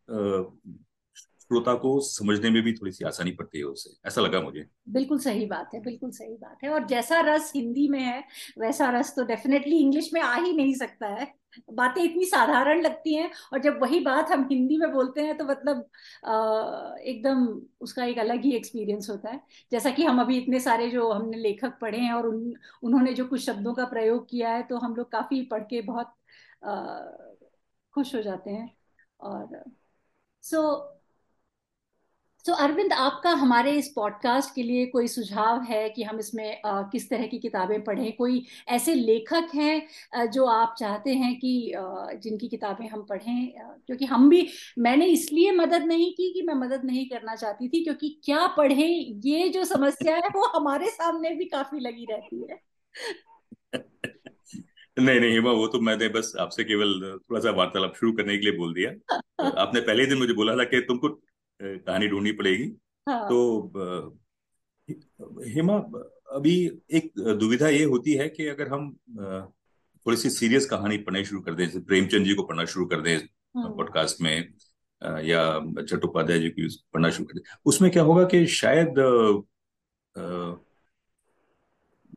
श्रोता 1.17 1.73
को 1.75 1.99
समझने 2.01 2.49
में 2.49 2.61
भी 2.63 2.73
थोड़ी 2.73 2.91
सी 2.91 3.05
आसानी 3.05 3.31
पड़ती 3.31 3.57
है 3.57 3.63
उससे। 3.65 3.89
ऐसा 4.07 4.21
लगा 4.21 4.41
मुझे। 4.41 4.65
बिल्कुल 4.89 5.19
सही 5.19 5.45
बात 5.45 5.71
है 5.73 5.81
बिल्कुल 5.81 6.11
सही 6.11 6.35
बात 6.35 6.57
है। 6.63 6.69
और 6.69 6.85
जैसा 6.87 7.19
रस 7.25 7.51
हिंदी 7.55 7.87
में 7.87 7.99
है 7.99 8.23
वैसा 8.59 8.89
रस 8.91 9.13
तो 9.15 9.23
डेफिनेटली 9.25 9.77
इंग्लिश 9.77 10.09
में 10.13 10.21
आ 10.21 10.35
ही 10.35 10.53
नहीं 10.53 10.73
सकता 10.75 11.07
है। 11.09 11.27
बातें 11.73 12.01
इतनी 12.03 12.25
साधारण 12.25 12.81
लगती 12.81 13.13
हैं 13.15 13.29
और 13.53 13.59
जब 13.59 13.79
वही 13.81 13.99
बात 13.99 14.31
हम 14.31 14.47
हिंदी 14.51 14.77
में 14.77 14.91
बोलते 14.93 15.21
हैं 15.21 15.37
तो 15.37 15.45
मतलब 15.45 15.79
एकदम 17.01 17.45
उसका 17.81 18.05
एक 18.05 18.19
अलग 18.19 18.43
ही 18.43 18.51
एक्सपीरियंस 18.51 19.09
होता 19.09 19.29
है। 19.29 19.41
जैसा 19.71 19.91
कि 19.91 20.05
हम 20.05 20.21
अभी 20.21 20.37
इतने 20.37 20.59
सारे 20.59 20.89
जो 20.89 21.11
हमने 21.11 21.37
लेखक 21.37 21.77
पढ़े 21.81 21.99
हैं 21.99 22.13
और 22.13 22.27
उन 22.27 22.53
उन्होंने 22.83 23.13
जो 23.13 23.25
कुछ 23.27 23.45
शब्दों 23.45 23.73
का 23.73 23.85
प्रयोग 23.85 24.29
किया 24.29 24.49
है 24.49 24.63
तो 24.63 24.77
हम 24.77 24.95
लोग 24.95 25.11
काफ़ी 25.11 25.41
पढ़ 25.45 25.63
के 25.63 25.81
बहुत 25.81 26.13
आ, 26.63 26.99
खुश 27.93 28.15
हो 28.15 28.21
जाते 28.21 28.51
हैं। 28.51 28.69
और 29.19 29.63
सो 30.43 30.61
सो 32.45 32.53
अरविंद 32.53 32.93
आपका 32.93 33.29
हमारे 33.31 33.71
इस 33.71 33.87
पॉडकास्ट 33.95 34.53
के 34.55 34.63
लिए 34.63 34.85
कोई 34.85 35.07
सुझाव 35.07 35.61
है 35.61 35.89
कि 35.89 36.03
हम 36.03 36.19
इसमें 36.19 36.61
अ, 36.61 36.81
किस 36.91 37.09
तरह 37.09 37.27
की 37.27 37.37
किताबें 37.39 37.83
पढ़ें? 37.83 38.11
कोई 38.15 38.45
ऐसे 38.67 38.95
लेखक 38.95 39.49
हैं 39.55 40.27
जो 40.31 40.45
आप 40.45 40.75
चाहते 40.79 41.13
हैं 41.13 41.35
कि 41.39 41.51
जिनकी 42.23 42.47
किताबें 42.47 42.87
हम 42.89 43.03
पढ़ें? 43.03 43.53
क्योंकि 43.87 44.05
हम 44.05 44.29
भी 44.29 44.47
मैंने 44.79 45.05
इसलिए 45.05 45.51
मदद 45.51 45.83
नहीं 45.83 46.11
की 46.13 46.31
कि 46.33 46.41
मैं 46.41 46.55
मदद 46.55 46.81
नहीं 46.85 47.05
करना 47.09 47.35
चाहती 47.35 47.69
थी 47.69 47.83
क्योंकि 47.83 48.09
क्या 48.25 48.47
पढ़ें? 48.47 49.21
ये 49.25 49.49
जो 49.49 49.63
समस्या 49.65 50.15
है 50.15 50.29
वो 50.35 50.45
हमारे 50.59 50.87
सामने 50.87 51.29
भी 51.35 51.45
काफ़ी 51.45 51.79
लगी 51.79 52.05
रहती 52.11 52.47
है। 52.51 52.59
नहीं 54.99 55.19
नहीं 55.19 55.31
हिमा 55.31 55.51
वो 55.51 55.67
तो 55.67 55.79
मैंने 55.79 56.07
बस 56.09 56.33
आपसे 56.39 56.63
केवल 56.63 56.99
थोड़ा 57.17 57.39
सा 57.41 57.51
वार्तालाप 57.51 57.93
शुरू 57.95 58.11
करने 58.13 58.37
के 58.37 58.45
लिए 58.45 58.57
बोल 58.57 58.73
दिया। 58.73 58.91
आपने 59.61 59.81
पहले 59.81 60.03
ही 60.03 60.09
दिन 60.09 60.17
मुझे 60.17 60.33
बोला 60.33 60.55
था 60.55 60.63
कि 60.63 60.81
तुमको 60.81 61.09
कहानी 61.59 62.07
ढूंढनी 62.07 62.31
पड़ेगी। 62.31 62.71
हाँ। 63.07 63.27
तो 63.29 64.19
हेमा 65.47 65.75
अभी 66.35 66.55
एक 66.91 67.11
दुविधा 67.39 67.67
ये 67.69 67.83
होती 67.83 68.13
है 68.13 68.27
कि 68.29 68.47
अगर 68.47 68.67
हम 68.67 68.89
थोड़ी 70.05 70.17
सी 70.17 70.29
सीरियस 70.29 70.65
कहानी 70.65 70.97
पढ़ना 70.97 71.23
शुरू 71.23 71.41
कर 71.41 71.53
दें 71.53 71.65
जैसे 71.65 71.79
प्रेमचंद 71.79 72.25
जी 72.25 72.33
को 72.33 72.43
पढ़ना 72.43 72.65
शुरू 72.65 72.85
कर 72.85 73.01
दें 73.01 73.15
हम्म, 73.17 73.75
पॉडकास्ट 73.75 74.21
में 74.21 74.53
या 75.25 75.43
चट्टोपाध्याय 75.81 76.39
जी 76.39 76.49
की 76.49 76.67
पढ़ना 76.93 77.09
शुरू 77.09 77.25
कर 77.25 77.39
दें 77.39 77.41
उसमें 77.65 77.91
क्या 77.91 78.03
होगा 78.03 78.23
कि 78.25 78.45
शायद 78.47 78.99
अ, 80.15 80.61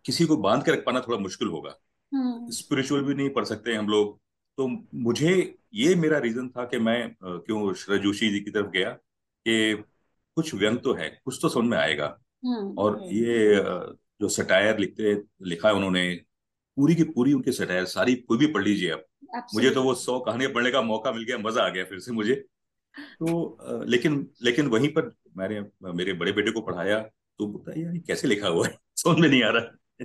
किसी 0.05 0.25
को 0.27 0.37
बाँध 0.37 0.65
के 0.65 0.73
रख 0.73 0.85
पाना 0.85 1.01
थोड़ा 1.01 1.19
मुश्किल 1.19 1.49
होगा। 1.49 1.75
हम्म, 2.13 2.51
स्पिरिचुअल 2.51 3.03
भी 3.03 3.15
नहीं 3.15 3.31
पढ़ 3.31 3.45
सकते 3.45 3.75
हम 3.75 3.89
लोग। 3.89 4.19
तो 4.59 4.67
मुझे 4.95 5.33
ये 5.75 5.95
मेरा 5.95 6.19
रीजन 6.19 6.49
था 6.49 6.65
कि 6.65 6.79
मैं 6.79 6.99
क्यों 7.23 7.73
शरद 7.75 8.01
जोशी 8.03 8.29
जी 8.31 8.41
की 8.41 8.51
तरफ़ 8.51 8.67
गया 8.67 8.91
कि 9.49 9.85
कुछ 10.37 10.55
व्यंग 10.55 10.79
तो 10.79 10.95
है 10.95 11.21
कुछ 11.25 11.39
तो 11.43 11.49
समझ 11.49 11.65
में 11.65 11.79
आएगा। 11.79 12.19
हम्म, 12.47 12.75
और। 12.79 13.01
ये 13.03 13.57
जो 14.21 14.29
सटायर 14.29 14.79
लिखते 14.79 15.15
लिखा 15.43 15.69
है 15.69 15.75
उन्होंने 15.75 16.21
पूरी 16.77 16.95
की 16.95 17.05
पूरी 17.05 17.33
उनकी 17.33 17.53
सटायर 17.53 17.85
सारी 17.85 18.15
कोई 18.15 18.39
भी 18.39 18.47
पढ़ 18.47 18.63
लीजिए 18.63 18.91
आप। 18.91 19.07
मुझे 19.55 19.71
तो 19.71 19.83
वो 19.83 19.95
सौ 19.95 20.19
कहानियाँ 20.21 20.53
पढ़ने 20.53 20.71
का 20.71 20.83
मौका 20.83 21.13
मिल 21.13 21.25
गया 21.25 21.39
मज़ा 21.39 21.63
आ 21.63 21.69
गया 21.69 21.85
फिर 21.85 21.99
से 21.99 22.13
मुझे। 22.13 22.35
तो 22.95 23.59
लेकिन 23.85 24.27
लेकिन 24.43 24.67
वहीं 24.67 24.89
पर 24.89 25.13
मैंने 25.37 25.61
मेरे 25.85 26.13
बड़े 26.13 26.33
बेटे 26.33 26.51
को 26.51 26.61
पढ़ाया 26.61 27.01
तो 27.39 27.65
यार 27.77 27.99
कैसे 27.99 28.29
लिखा 28.29 28.49
हुआ 28.49 28.67
है? 28.67 28.79
समझ 28.97 29.19
में 29.19 29.29
नहीं 29.29 29.43
आ 29.43 29.51
रहा। 29.51 30.05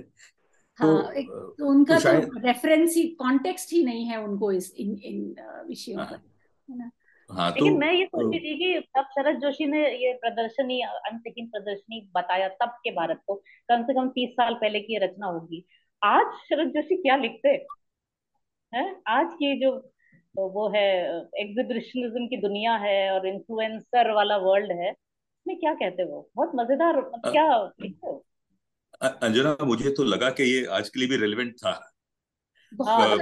तो 0.80 1.02
हाँ 1.02 1.12
एक 1.12 1.28
तो 1.58 1.68
उनका 1.68 1.98
तो 1.98 2.20
तो 2.20 2.46
रेफरेंस 2.46 2.94
ही 2.96 3.02
कॉन्टेक्स्ट 3.08 3.72
ही 3.72 3.84
नहीं 3.84 4.04
है 4.06 4.24
उनको 4.24 4.52
इस 4.52 4.74
इन 4.76 4.96
इन 5.04 5.34
विषयों 5.68 5.96
का 5.96 6.02
हाँ। 6.02 6.22
है 6.70 6.78
ना? 6.78 6.90
हाँ 7.32 7.48
लेकिन 7.50 7.72
तो 7.72 7.78
मैं 7.78 7.92
ये 7.92 8.04
सोच 8.06 8.32
रही 8.32 8.40
थी 8.40 8.54
कि 8.58 8.80
तब 8.96 9.04
शरद 9.10 9.38
जोशी 9.40 9.66
ने 9.66 9.80
ये 9.96 10.12
प्रदर्शनी 10.14 10.80
अंतहीन 10.82 11.46
प्रदर्शनी 11.46 12.00
बताया 12.14 12.48
तब 12.60 12.76
के 12.84 12.90
भारत 12.90 13.20
को 13.26 13.34
कम 13.68 13.82
से 13.82 13.94
कम 13.94 14.08
तीस 14.08 14.30
साल 14.30 14.54
पहले 14.54 14.80
की 14.80 14.98
रचना 14.98 15.26
होगी। 15.26 15.64
आज 16.02 16.34
शरद 16.48 16.68
जोशी 16.68 16.96
क्या 16.96 17.16
लिखते 17.16 17.48
हैं? 18.72 19.02
आज 19.08 19.26
की 19.34 19.60
जो 19.60 19.70
वो 20.36 20.68
है 20.68 20.84
एग्जिबिशनिज्म 21.40 22.26
की 22.26 22.36
दुनिया 22.36 22.74
है 22.76 23.10
और 23.12 23.26
इन्फ्लुएंसर 23.26 24.10
वाला 24.10 24.36
वर्ल्ड 24.36 24.72
है 24.72 24.90
उसमें 24.90 25.56
क्या 25.56 25.72
कहते 25.74 26.02
हो? 26.02 26.28
बहुत 26.36 26.52
मज़ेदार 26.54 26.96
मतलब 26.96 27.30
क्या 27.32 27.46
लिखते 27.80 28.06
हो? 28.06 28.24
अंजना 29.02 29.56
मुझे 29.64 29.90
तो 29.90 30.04
लगा 30.04 30.30
कि 30.30 30.42
ये 30.44 30.64
आज 30.72 30.88
के 30.88 31.00
लिए 31.00 31.08
भी 31.08 31.16
रेलेवेंट 31.16 31.54
था। 31.54 31.72
बहुत 32.72 33.20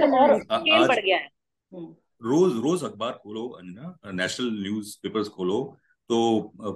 हाँ 0.51 0.59
आज 0.73 0.87
बढ़ 0.87 0.99
गया 0.99 1.17
है। 1.17 1.29
हम्म, 1.71 1.93
रोज 2.21 2.53
रोज 2.53 2.83
अखबार 2.83 3.11
खोलो 3.23 3.47
अंजना 3.49 4.11
नेशनल 4.11 4.49
न्यूज़ 4.61 4.97
पेपर्स 5.03 5.27
खोलो 5.27 5.61
तो 6.09 6.17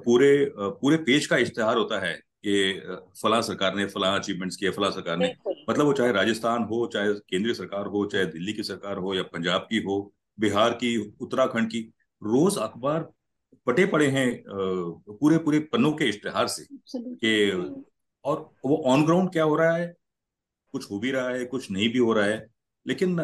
पूरे 0.05 0.29
पूरे 0.55 0.97
पेज 0.97 1.25
का 1.25 1.37
इश्तेहार 1.37 1.77
होता 1.77 1.99
है 1.99 2.13
कि 2.45 2.81
फला 3.21 3.39
सरकार 3.41 3.75
ने 3.75 3.85
फला 3.85 4.15
अचीवमेंट्स 4.15 4.55
किए 4.55 4.69
फला 4.69 4.89
सरकार 4.89 5.17
ने। 5.17 5.33
मतलब 5.69 5.85
वो 5.85 5.93
चाहे 5.93 6.11
राजस्थान 6.11 6.63
हो 6.63 6.85
चाहे 6.93 7.13
केंद्रीय 7.29 7.53
सरकार 7.53 7.85
हो 7.85 8.05
चाहे 8.05 8.25
दिल्ली 8.25 8.53
की 8.53 8.63
सरकार 8.63 8.97
हो 8.97 9.13
या 9.13 9.23
पंजाब 9.23 9.67
की 9.69 9.81
हो 9.81 9.97
बिहार 10.39 10.73
की 10.73 10.97
उत्तराखंड 11.21 11.69
की 11.71 11.79
रोज 12.21 12.57
अखबार 12.57 13.07
पटे 13.67 13.85
पड़े 13.85 14.07
हैं 14.07 14.43
पूरे 14.47 15.37
पूरे 15.37 15.59
पन्नों 15.71 15.91
के 15.91 16.05
इश्तेहार 16.05 16.47
से 16.47 16.65
कि 16.95 17.51
और 18.25 18.49
वो 18.65 18.77
ऑन 18.85 19.05
ग्राउंड 19.05 19.31
क्या 19.31 19.43
हो 19.43 19.55
रहा 19.55 19.75
है? 19.75 19.93
कुछ 20.73 20.89
हो 20.91 20.99
भी 20.99 21.11
रहा 21.11 21.29
है 21.29 21.45
कुछ 21.45 21.69
नहीं 21.71 21.89
भी 21.89 21.99
हो 21.99 22.13
रहा 22.13 22.25
है। 22.25 22.45
लेकिन 22.85 23.15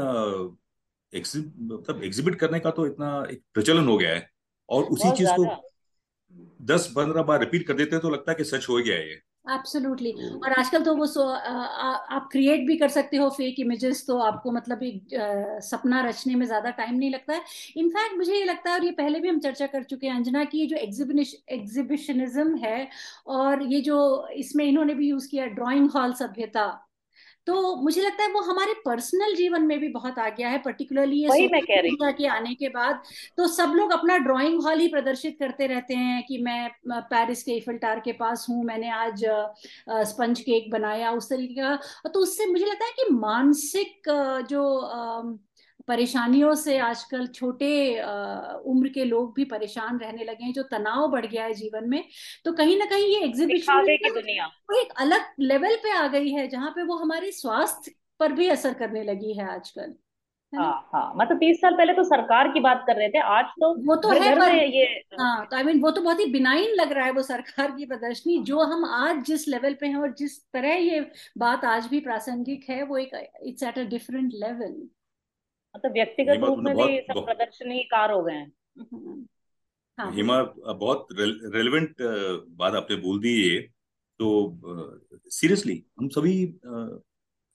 मतलब 1.16 2.04
एग्जिबिट 2.04 2.36
करने 2.36 2.60
का 2.60 2.72
तो 2.72 2.86
इतना 2.88 3.10
एक 3.32 3.42
प्रचलन 3.54 3.88
हो 3.88 3.98
गया 3.98 4.14
है 4.14 4.30
और 4.70 4.84
उसी 4.84 5.12
चीज़ 5.18 5.30
को 5.32 5.46
दस 6.66 6.92
पंद्रह 6.96 7.24
बार 7.24 7.40
रिपीट 7.40 7.68
कर 7.68 7.74
देते 7.74 7.96
हैं 7.96 8.02
तो 8.02 8.10
लगता 8.10 8.32
है 8.32 8.36
कि 8.36 8.44
सच 8.44 8.70
हो 8.70 8.76
गया 8.78 8.96
है 8.96 9.10
ये। 9.10 9.22
एब्सोल्युटली 9.50 10.12
और 10.12 10.54
आजकल 10.54 10.84
तो 10.84 10.94
वो 10.96 11.06
सो 11.06 11.22
आ, 11.22 11.36
आ, 11.36 11.92
आप 12.16 12.28
क्रिएट 12.32 12.66
भी 12.68 12.76
कर 12.78 12.90
सकते 12.90 13.18
हो 13.18 13.30
फेक 13.30 13.60
इमेजेस 13.60 14.06
तो 14.08 14.18
आपको 14.20 14.52
मतलब 14.52 14.84
एक 14.84 15.14
आ, 15.16 15.60
सपना 15.60 16.02
रचने 16.02 16.36
में 16.36 16.46
ज़्यादा 16.46 16.70
टाइम 16.70 16.96
नहीं 16.96 17.10
लगता 17.12 17.34
है। 17.34 17.42
इनफैक्ट 17.78 18.18
मुझे 18.18 18.36
ये 18.36 18.44
लगता 18.46 18.70
है 18.70 18.78
और 18.80 18.86
ये 18.86 18.92
पहले 18.92 19.20
भी 19.20 19.30
हम 19.30 19.40
चर्चा 19.40 19.68
कर 19.68 19.84
चुके 19.84 20.08
हैं 20.08 20.16
अंजना 20.16 20.44
की 20.44 20.66
जो 20.68 20.78
एग्जिबिशनिज्म 20.78 22.56
है 22.58 22.88
और 23.28 23.64
ये 23.74 23.82
जो 23.82 23.98
इसमें 24.36 24.66
इन्होंने 24.66 24.94
भी 24.94 25.10
यूज़ 25.10 25.28
किया 25.30 25.46
ड्राइंग 25.58 25.90
हॉल 25.96 26.14
सभ्यता। 26.14 26.68
तो 27.48 27.76
मुझे 27.76 28.02
लगता 28.02 28.24
है 28.24 28.32
वो 28.32 28.42
हमारे 28.42 28.74
पर्सनल 28.86 29.34
जीवन 29.36 29.62
में 29.62 29.80
भी 29.80 29.88
बहुत 29.90 30.20
आ 30.20 30.28
गया 30.30 30.50
है 30.50 30.58
पर्टिकुलरली 30.58 31.22
ये 31.22 31.48
मैं 31.48 31.62
कह 31.62 31.80
रही 31.82 31.96
के 32.14 32.28
आने 32.28 32.54
के 32.56 32.70
बाद। 32.70 33.02
तो 33.38 33.48
सब 33.48 33.74
लोग 33.76 33.92
अपना 33.92 34.18
ड्राइंग 34.18 34.62
हॉल 34.64 34.80
ही 34.80 34.88
प्रदर्शित 34.88 35.38
करते 35.40 35.68
रहते 35.68 35.96
हैं 35.96 36.24
कि 36.28 36.38
मैं 36.38 36.70
पेरिस 36.90 37.44
के 37.44 37.52
इफिल 37.52 37.78
टार 37.78 38.00
के 38.00 38.12
पास 38.12 38.46
हूँ 38.50 38.64
मैंने 38.66 38.90
आज 38.90 39.26
स्पंज 39.90 40.40
केक 40.42 40.72
बनाया 40.72 41.12
उस 41.12 41.30
तरीके 41.30 41.62
का। 41.62 42.10
तो 42.10 42.20
उससे 42.20 42.46
मुझे 42.46 42.66
लगता 42.66 42.86
है 42.86 42.92
कि 42.92 43.14
मानसिक 43.14 44.10
जो 44.50 44.64
परेशानियों 45.92 46.54
से 46.56 46.78
आजकल 46.80 47.28
छोटे 47.28 47.72
उम्र 48.66 48.90
के 48.90 49.06
लोग 49.06 49.34
भी 49.36 49.46
परेशान 49.46 49.98
रहने 50.00 50.24
लगे 50.24 50.44
हैं 50.44 50.54
जो 50.54 50.64
तनाव 50.64 51.08
बढ़ 51.12 51.26
गया 51.26 51.44
है 51.44 51.54
जीवन 51.54 51.90
में। 51.90 52.04
तो 52.46 52.54
कहीं 52.54 52.78
ना 52.80 52.86
कहीं 52.86 53.08
ये 53.08 53.24
एग्जीबिशन 53.24 53.74
वो 54.70 54.80
एक 54.82 54.94
अलग 54.98 55.34
लेवल 55.40 55.76
पे 55.76 55.92
आ 55.92 56.08
गई 56.08 56.32
है 56.32 56.48
जहाँ 56.48 56.72
पे 56.72 56.84
वो 56.84 56.98
हमारे 56.98 57.32
स्वास्थ्य 57.32 57.92
पर 58.20 58.32
भी 58.32 58.48
असर 58.48 58.74
करने 58.74 59.04
लगी 59.04 59.34
है 59.34 59.50
आजकल 59.54 59.94
हाँ 60.54 60.72
हाँ 60.94 61.14
मतलब 61.16 61.38
तीस 61.38 61.58
साल 61.58 61.74
पहले 61.74 61.94
तो 61.94 62.04
सरकार 62.04 62.48
की 62.48 62.60
बात 62.60 62.84
कर 62.88 62.96
रहे 62.96 63.10
थे 63.10 63.20
आज 63.20 63.46
तो 63.62 63.74
वो 63.86 63.96
तो 63.96 64.10
है 64.10 64.36
पर 64.40 64.56
ये 64.56 64.84
हाँ 65.20 65.46
तो 65.46 65.56
आई 65.58 65.64
मीन 65.64 65.80
वो 65.82 65.92
तो 65.92 66.02
बहुत 66.02 66.20
ही 66.20 66.26
बिनाइन 66.26 66.74
लग 66.76 66.92
रहा 66.92 67.06
है 67.06 67.12
वो 67.12 67.22
सरकार 67.24 67.72
की 67.72 67.86
प्रदर्शनी। 67.86 68.38
जो 68.44 68.60
हम 68.60 68.86
आज 68.86 69.24
जिस 69.26 69.48
लेवल 69.48 69.74
पे 69.74 69.88
हैं 69.88 69.96
और 69.96 70.14
जिस 70.14 70.38
तरह 70.54 70.74
ये 70.76 71.00
बात 71.38 71.66
आज 71.66 71.88
भी 71.88 72.00
प्रासंगिक 72.00 72.70
है 72.70 72.84
वो 72.84 72.98
एक 72.98 73.16
it's 73.44 73.64
at 73.64 73.80
a 73.80 73.84
different 73.84 74.32
level 74.34 74.76
मतलब 75.76 75.92
व्यक्तिगत 75.92 76.44
रूप 76.44 76.60
में 76.60 76.76
भी 76.76 77.00
सब 77.02 77.26
प्रदर्शनीकार 77.26 78.12
हो 78.12 78.22
गए 78.24 78.34
हैं 78.34 78.52
हम्म। 78.80 79.26
हाँ। 79.98 80.12
हिमा 80.12 80.42
बहुत 80.66 81.08
रेलेवेंट 81.12 82.02
बात 82.58 82.74
आपने 82.74 82.96
बोल 82.98 83.20
दी 83.20 83.36
है 83.44 83.60
तो 84.20 84.30
सीरियसली 85.32 85.84
हम 86.00 86.08
सभी 86.10 86.34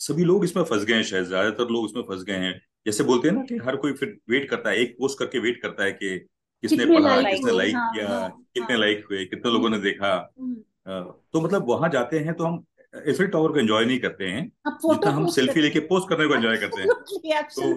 सभी 0.00 0.24
लोग 0.24 0.44
इसमें 0.44 0.62
फंस 0.64 0.84
गए 0.84 0.94
हैं 0.94 1.02
शायद 1.02 1.24
ज़्यादातर 1.24 1.68
लोग 1.68 1.84
इसमें 1.84 2.02
फंस 2.02 2.22
गए 2.22 2.36
हैं 2.36 2.60
जैसे 2.86 3.04
बोलते 3.04 3.28
हैं 3.28 3.34
ना 3.34 3.42
कि 3.42 3.56
हर 3.58 3.76
कोई 3.76 3.92
फिर 3.92 4.16
वेट 4.30 4.48
करता 4.50 4.70
है 4.70 4.76
एक 4.76 4.96
पोस्ट 4.98 5.18
करके 5.18 5.38
वेट 5.38 5.60
करता 5.62 5.84
है 5.84 5.92
कि 5.92 6.18
किसने 6.62 6.84
पढ़ा 6.86 7.20
किसने 7.22 7.52
लाइक 7.52 7.74
हाँ, 7.74 7.92
किया 7.94 8.08
हाँ, 8.08 8.30
कितने 8.54 8.72
हाँ, 8.72 8.80
लाइक 8.80 9.04
हुए 9.10 9.24
कितने 9.24 9.52
लोगों 9.52 9.70
ने 9.70 9.78
देखा 9.78 10.12
हम्म। 10.38 11.02
तो 11.32 11.40
मतलब 11.40 11.68
वहाँ 11.68 11.88
जाते 11.88 12.18
हैं 12.18 12.34
तो 12.34 12.44
हम 12.44 12.64
एफिल 12.94 13.26
टावर 13.26 13.52
को 13.52 13.58
एंजॉय 13.58 13.84
नहीं 13.84 13.98
करते 14.00 14.26
हैं 14.26 14.44
जितना 14.68 15.10
हम 15.10 15.26
सेल्फी 15.30 15.60
लेके 15.60 15.80
पोस्ट 15.88 16.08
करने 16.08 16.26
को 16.28 16.34
एंजॉय 16.34 16.56
करते 16.56 16.80
हैं। 16.80 16.88
तो 16.88 17.72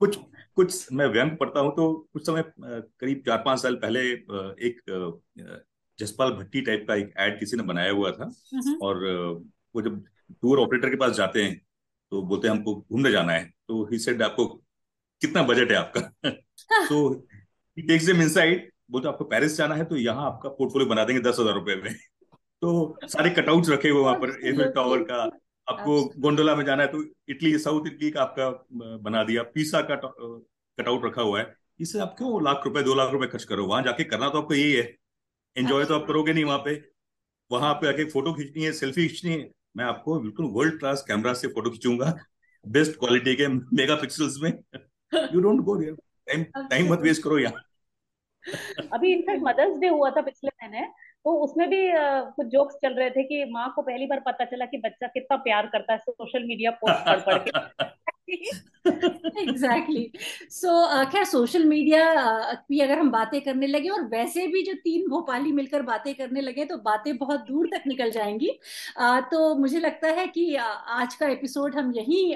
कुछ 0.00 0.18
कुछ 0.56 0.92
मैं 0.92 1.06
व्यंग 1.08 1.30
पढ़ता 1.36 1.60
हूँ 1.60 1.70
तो 1.72 1.92
कुछ 2.12 2.26
समय 2.26 2.42
करीब 2.56 3.22
चार 3.26 3.42
पाँच 3.44 3.60
साल 3.60 3.74
पहले 3.76 4.00
एक 4.68 4.80
जसपाल 5.98 6.30
भट्टी 6.32 6.60
टाइप 6.60 6.84
का 6.88 6.94
एक 6.94 7.12
एड 7.18 7.38
किसी 7.38 7.56
ने 7.56 7.62
बनाया 7.62 7.90
हुआ 7.92 8.10
था। 8.12 8.30
और 8.82 9.04
वो 9.74 9.82
जब 9.82 10.02
टूर 10.42 10.58
ऑपरेटर 10.60 10.90
के 10.90 10.96
पास 10.96 11.16
जाते 11.16 11.42
हैं 11.42 11.56
तो 12.12 12.22
बोलते 12.22 12.48
हैं 12.48 12.54
हमको 12.54 12.74
घूमने 12.82 13.10
जाना 13.10 13.32
है। 13.32 13.44
तो 13.68 13.84
ही 13.90 13.98
सेड 13.98 14.22
आपको 14.22 14.46
कितना 15.22 15.42
बजट 15.44 15.70
है 15.70 15.76
आपका? 15.76 16.00
तो 16.88 17.08
ही 17.76 17.82
टेक्स 17.82 18.04
देम 18.06 18.22
इनसाइड 18.22 18.70
बोलते 18.90 19.08
आपको 19.08 19.24
पेरिस 19.24 19.56
जाना 19.56 19.74
है 19.74 19.84
तो 19.84 19.96
यहाँ 19.96 20.26
आपका 20.26 20.48
पोर्टफोलियो 20.50 20.90
बना 20.90 21.04
देंगे 21.04 21.22
दस 21.22 21.36
हज़ार 21.40 21.54
रुपए 21.54 21.74
में। 21.76 21.94
तो 22.62 22.98
सारे 23.04 23.30
कटआउट्स 23.30 23.70
रखे 23.70 23.88
हुए 23.88 24.02
वहाँ 24.02 24.14
पर 24.14 24.30
एफिल 24.44 24.70
टावर 24.72 25.02
का। 25.02 25.22
आपको 25.68 26.02
गोंडोला 26.20 26.54
में 26.56 26.64
जाना 26.64 26.82
है 26.82 26.88
तो 26.88 27.02
इटली 27.28 27.58
साउथ 27.58 27.86
इटली 27.86 28.10
का 28.10 28.22
आपका 28.22 28.50
बना 29.04 29.22
दिया। 29.24 29.42
पीसा 29.54 29.80
का 29.90 29.96
कटआउट 29.96 31.04
रखा 31.04 31.22
हुआ 31.22 31.40
है। 31.40 31.54
इससे 31.80 31.98
आप 32.00 32.14
क्यों 32.18 32.42
लाख 32.44 32.62
रुपए 32.64 32.82
दो 32.82 32.94
लाख 32.94 33.12
रुपए 33.12 33.26
खर्च 33.26 33.44
करो 33.44 33.66
वहाँ 33.66 33.82
जाके 33.82 34.04
करना 34.04 34.28
तो 34.28 34.38
आपको 34.38 34.54
यही 34.54 34.72
है। 34.72 34.82
एंजॉय 35.56 35.84
तो 35.84 35.94
आप 35.94 36.06
करोगे 36.06 36.32
नहीं 36.32 36.44
वहाँ 36.44 36.58
पे। 36.58 36.74
वहाँ 37.50 37.74
पे 37.74 37.88
आके 37.88 38.04
फ़ोटो 38.10 38.32
खींचनी 38.32 38.64
है 38.64 38.72
सेल्फी 38.72 39.06
खींचनी 39.08 39.32
है। 39.32 39.50
मैं 39.76 39.84
आपको 39.84 40.18
बिल्कुल 40.20 40.46
वर्ल्ड 40.52 40.78
क्लास 40.78 41.04
कैमरा 41.08 41.32
से 41.34 41.48
फ़ोटो 41.48 41.70
खींचूँगा। 41.70 42.12
बेस्ट 42.64 42.98
क्वालिटी 42.98 43.34
के 43.36 43.46
मेगा 43.48 43.94
पिक्सल्स 43.94 44.38
में 44.42 44.50
you 45.34 45.40
don't 45.40 45.60
go 45.64 45.76
time 45.80 46.42
time 46.56 46.92
मत 46.92 47.00
वेस्ट 47.00 47.22
करो 47.22 47.38
यहाँ। 47.38 47.62
अभी 48.92 49.12
इनफैक्ट 49.12 49.42
मदर्स 49.44 49.78
डे 49.78 49.88
हुआ 49.88 50.10
था 50.10 50.20
पिछले 50.20 50.48
महीने। 50.48 50.86
तो 51.24 51.44
उसमें 51.44 51.70
भी 51.70 51.90
कुछ 52.30 52.46
जोक्स 52.46 52.74
चल 52.74 52.94
रहे 52.94 53.10
थे 53.10 53.22
कि 53.22 53.44
माँ 53.44 53.72
को 53.76 53.82
पहली 53.82 54.06
बार 54.06 54.20
पता 54.20 54.44
चला 54.44 54.66
कि 54.66 54.76
बच्चा 54.78 55.06
कितना 55.06 55.36
प्यार 55.36 55.66
करता 55.66 55.92
है 55.92 55.98
सोशल 55.98 56.44
मीडिया 56.44 56.70
पोस्ट 56.70 57.06
पढ़ 57.06 57.20
पढ़ 57.20 57.38
के। 57.38 57.88
एग्जैक्टली 59.48 60.10
सो 60.50 61.04
खैर 61.04 61.24
सोशल 61.24 61.64
मीडिया 61.64 62.02
की 62.52 62.80
अगर 62.80 62.98
हम 62.98 63.10
बातें 63.10 63.40
करने 63.40 63.66
लगे 63.66 63.88
और 63.88 64.04
वैसे 64.08 64.46
भी 64.46 64.62
जो 64.62 64.72
तीन 64.84 65.08
भोपाली 65.08 65.52
मिलकर 65.52 65.82
बातें 65.82 66.14
करने 66.14 66.40
लगे 66.40 66.64
तो 66.64 66.76
बातें 66.76 67.16
बहुत 67.16 67.40
दूर 67.40 67.68
तक 67.74 67.82
निकल 67.86 68.10
जाएँगी। 68.10 68.50
Uh, 69.02 69.20
तो 69.30 69.54
मुझे 69.54 69.80
लगता 69.80 70.08
है 70.08 70.26
कि 70.26 70.44
uh, 70.54 70.74
आज 70.88 71.14
का 71.14 71.28
एपिसोड 71.28 71.74
हम 71.74 71.92
यही 71.92 72.34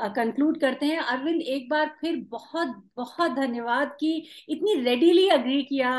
कंक्लूड 0.00 0.54
uh, 0.54 0.60
करते 0.60 0.86
हैं। 0.86 0.98
अरविंद 0.98 1.42
एक 1.42 1.68
बार 1.70 1.94
फिर 2.00 2.16
बहुत 2.30 2.74
बहुत 2.96 3.30
धन्यवाद 3.30 3.96
कि 4.00 4.12
इतनी 4.48 4.74
रेडीली 4.74 5.28
अग्री 5.28 5.62
किया 5.62 5.90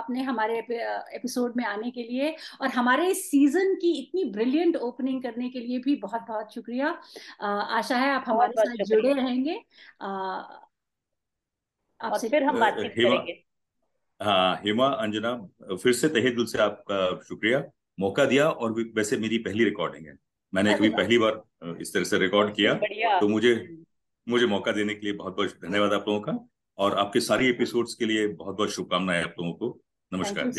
आपने 0.00 0.22
हमारे 0.22 0.58
एपिसोड 0.58 1.54
में 1.56 1.64
आने 1.64 1.90
के 1.90 2.02
लिए। 2.02 2.34
और 2.60 2.68
हमारे 2.68 3.12
सीज़न 3.14 3.74
की 3.74 3.92
इतनी 3.92 4.24
ब्रिलियंट 4.30 4.76
ओपनिंग 4.76 5.22
करने 5.22 5.48
के 5.48 5.60
लिए 5.60 5.78
भी 5.78 5.96
बहुत 5.96 6.26
बहुत 6.28 6.54
शुक्रिया। 6.54 6.96
आशा 7.42 7.96
है 7.96 8.10
आप 8.10 8.24
हमारे 8.26 8.46
हमारे 8.46 8.84
साथ 8.84 8.84
जुड़े 8.84 9.12
रहेंगे। 9.12 9.60
आपसे 12.00 12.28
फिर 12.28 12.44
हम 12.44 12.60
बातचीत 12.60 12.92
करेंगे। 12.92 13.42
हाँ 14.20 14.60
हिमा 14.64 14.86
अंजना 14.86 15.32
फिर 15.74 15.92
से 15.92 16.08
तहे 16.08 16.30
दिल 16.30 16.46
से 16.46 16.58
आपका 16.58 16.98
शुक्रिया। 17.22 17.62
मौका 17.98 18.24
दिया 18.24 18.48
और 18.48 18.72
वैसे 18.96 19.16
मेरी 19.16 19.38
पहली 19.38 19.64
रिकॉर्डिंग 19.64 20.06
है। 20.06 20.16
मैंने 20.52 20.74
कभी 20.74 20.88
पहली 20.90 21.18
बार 21.18 21.42
इस 21.80 21.92
तरह 21.94 22.04
से 22.04 22.18
रिकॉर्ड 22.18 22.54
किया। 22.54 22.74
तो 23.20 23.28
मुझे 23.28 23.54
मुझे 24.26 24.46
मौका 24.46 24.72
देने 24.72 24.94
के 24.94 25.06
लिए 25.06 25.12
बहुत 25.12 25.36
बहुत 25.36 25.58
धन्यवाद 25.62 25.92
आप 25.92 26.08
लोगों 26.08 26.20
का। 26.20 26.38
और 26.78 26.98
आपके 26.98 27.20
सारी 27.20 27.48
एपिसोड्स 27.48 27.94
के 27.94 28.04
लिए 28.04 28.26
बहुत 28.28 28.56
बहुत 28.56 28.70
शुभकामनाएँ 28.70 29.22
आप 29.22 29.34
लोगों 29.40 29.52
को। 29.52 29.78
नमस्कार 30.12 30.50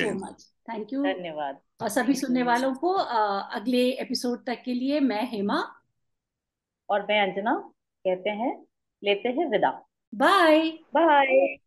थैंक 0.69 0.93
यू 0.93 1.03
धन्यवाद। 1.03 1.59
और 1.81 1.89
सभी 1.89 2.13
सुनने 2.15 2.43
वालों 2.43 2.73
को 2.75 2.93
अगले 2.93 3.83
एपिसोड 4.01 4.45
तक 4.45 4.61
के 4.65 4.73
लिए 4.73 4.99
मैं 4.99 5.23
हेमा 5.31 5.59
और 6.89 7.05
मैं 7.09 7.21
अंजना 7.21 7.53
कहते 8.05 8.29
हैं 8.29 8.51
लेते 9.03 9.29
हैं 9.29 9.49
विदा। 9.49 9.69
Bye 10.15 10.69
bye 10.93 11.57